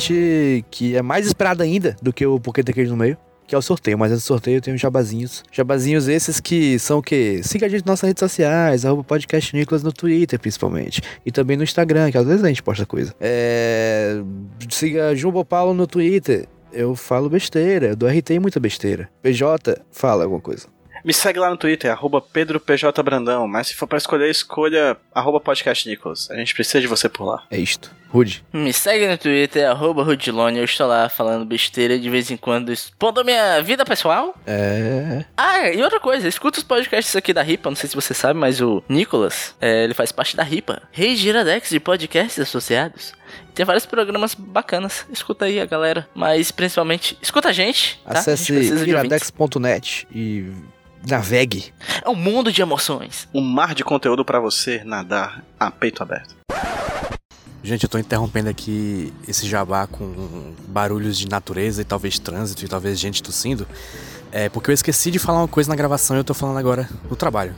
[0.01, 3.53] Parte que é mais esperada ainda do que o Porquê Tem Queijo no Meio, que
[3.53, 3.99] é o sorteio.
[3.99, 5.43] Mas esse sorteio tem os jabazinhos.
[5.51, 7.41] Jabazinhos esses que são o quê?
[7.43, 11.03] Siga a gente nas nossas redes sociais, arroba podcast Nicolas no Twitter, principalmente.
[11.23, 13.13] E também no Instagram, que às vezes a gente posta coisa.
[13.21, 14.21] É...
[14.69, 16.47] Siga Jumbo Paulo no Twitter.
[16.73, 19.09] Eu falo besteira, do RT muita besteira.
[19.21, 20.67] PJ, fala alguma coisa.
[21.03, 23.47] Me segue lá no Twitter, arroba PedroPJBrandão.
[23.47, 26.29] Mas se for pra escolher, escolha arroba podcast Nicholas.
[26.31, 27.43] A gente precisa de você por lá.
[27.49, 27.91] É isto.
[28.09, 28.43] Rude.
[28.51, 30.57] Me segue no Twitter, arroba Rudilone.
[30.59, 34.35] Eu estou lá falando besteira de vez em quando, expondo minha vida pessoal.
[34.45, 35.23] É.
[35.37, 38.37] Ah, e outra coisa, escuta os podcasts aqui da RIPA, não sei se você sabe,
[38.37, 40.83] mas o Nicolas, é, ele faz parte da RIPA.
[40.91, 43.13] Rei Giradex de podcasts associados.
[43.53, 45.05] Tem vários programas bacanas.
[45.11, 46.07] Escuta aí a galera.
[46.13, 48.01] Mas principalmente, escuta a gente.
[48.03, 48.19] Tá?
[48.19, 50.51] Acesse iradex.net e
[51.07, 51.73] navegue.
[52.03, 53.27] É um mundo de emoções.
[53.33, 56.35] Um mar de conteúdo pra você nadar a peito aberto.
[57.63, 62.67] Gente, eu tô interrompendo aqui esse jabá com barulhos de natureza e talvez trânsito e
[62.67, 63.67] talvez gente tossindo.
[64.31, 66.89] É porque eu esqueci de falar uma coisa na gravação e eu tô falando agora
[67.09, 67.55] no trabalho.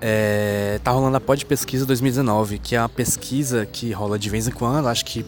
[0.00, 4.46] É, tá rolando a Pod Pesquisa 2019, que é uma pesquisa que rola de vez
[4.46, 5.26] em quando, acho que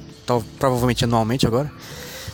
[0.58, 1.70] provavelmente anualmente agora,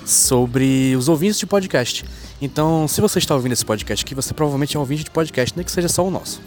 [0.05, 2.05] sobre os ouvintes de podcast.
[2.41, 5.57] Então, se você está ouvindo esse podcast aqui, você provavelmente é um ouvinte de podcast,
[5.57, 6.41] nem que seja só o nosso.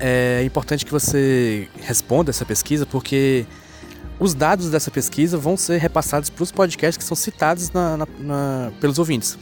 [0.00, 3.46] É importante que você responda essa pesquisa, porque
[4.18, 8.06] os dados dessa pesquisa vão ser repassados para os podcasts que são citados na- na-
[8.18, 9.38] na- pelos ouvintes.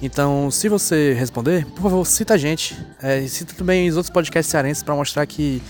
[0.00, 2.76] Então, se você responder, por favor, cita a gente.
[3.02, 5.60] É, cita também os outros podcasts cearenses pra mostrar que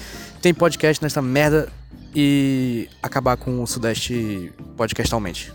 [0.43, 1.69] tem podcast nessa merda
[2.15, 5.51] e acabar com o Sudeste podcastalmente.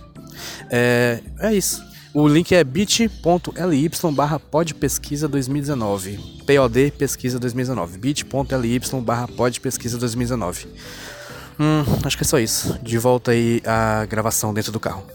[0.71, 1.84] É, é isso.
[2.18, 6.18] O link é bit.ly barra podpesquisa 2019.
[6.47, 7.97] POD pesquisa 2019.
[7.97, 10.66] bit.ly barra podpesquisa 2019.
[11.59, 12.80] Hum, acho que é só isso.
[12.82, 15.05] De volta aí à gravação dentro do carro.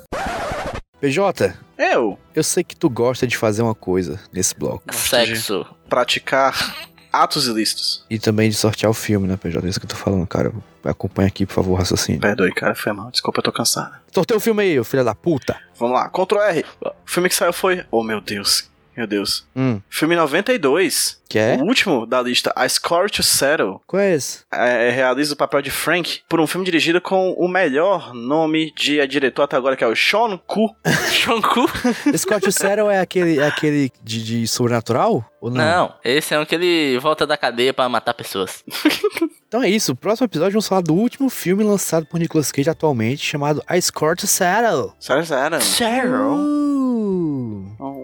[1.01, 4.95] PJ, Eu eu sei que tu gosta de fazer uma coisa nesse bloco.
[4.95, 5.65] Sexo.
[5.89, 6.77] praticar
[7.13, 8.05] atos ilícitos.
[8.09, 9.65] E também de sortear o filme, né, PJ?
[9.65, 10.53] É isso que eu tô falando, cara.
[10.85, 12.21] Acompanha aqui, por favor, o raciocínio.
[12.21, 13.11] Perdoe, cara, foi mal.
[13.11, 13.95] Desculpa, eu tô cansado.
[14.15, 15.59] Sorteia o filme aí, ô filho da puta.
[15.79, 16.65] Vamos lá, Ctrl R.
[16.81, 17.85] O filme que saiu foi.
[17.91, 18.70] Oh, meu Deus.
[19.01, 19.47] Meu Deus.
[19.57, 21.19] Hum, Filme 92.
[21.27, 21.57] que é?
[21.57, 23.81] O último da lista, A Score to Settle.
[23.87, 24.41] Qual é esse?
[24.53, 29.07] é, realiza o papel de Frank por um filme dirigido com o melhor nome de
[29.07, 30.69] diretor até agora, que é o Sean Ku.
[31.11, 31.67] Shonku?
[32.15, 35.25] Scott Settle é aquele, é aquele de, de sobrenatural?
[35.41, 35.65] Ou não?
[35.65, 38.63] Não, esse é um que ele volta da cadeia pra matar pessoas.
[39.51, 39.97] Então é isso.
[39.97, 44.15] Próximo episódio vamos falar do último filme lançado por Nicolas Cage atualmente, chamado A Score
[44.15, 44.93] to Settle.
[45.01, 45.61] Sério, sério.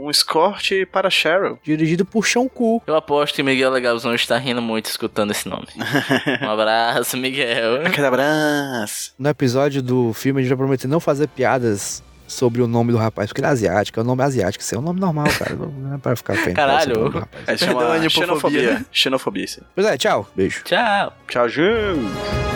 [0.06, 1.58] Um escorte para Cheryl.
[1.64, 2.80] dirigido por Sean Ku.
[2.86, 5.66] Eu aposto que Miguel Legalzão está rindo muito escutando esse nome.
[6.42, 7.84] Um abraço, Miguel.
[7.84, 9.12] Aquele abraço.
[9.18, 12.98] No episódio do filme a gente vai prometer não fazer piadas sobre o nome do
[12.98, 15.56] rapaz, porque ele é asiático, é um nome asiático, isso é um nome normal, cara.
[15.56, 16.54] Não é pra ficar ofendendo.
[16.56, 17.06] Caralho.
[17.06, 17.26] o nome.
[17.46, 18.10] É, chama xenofobia.
[18.10, 18.86] xenofobia.
[18.92, 19.46] Xenofobia.
[19.74, 20.28] Pois é, tchau.
[20.36, 20.62] Beijo.
[20.64, 21.12] Tchau.
[21.26, 22.55] Tchau, gente.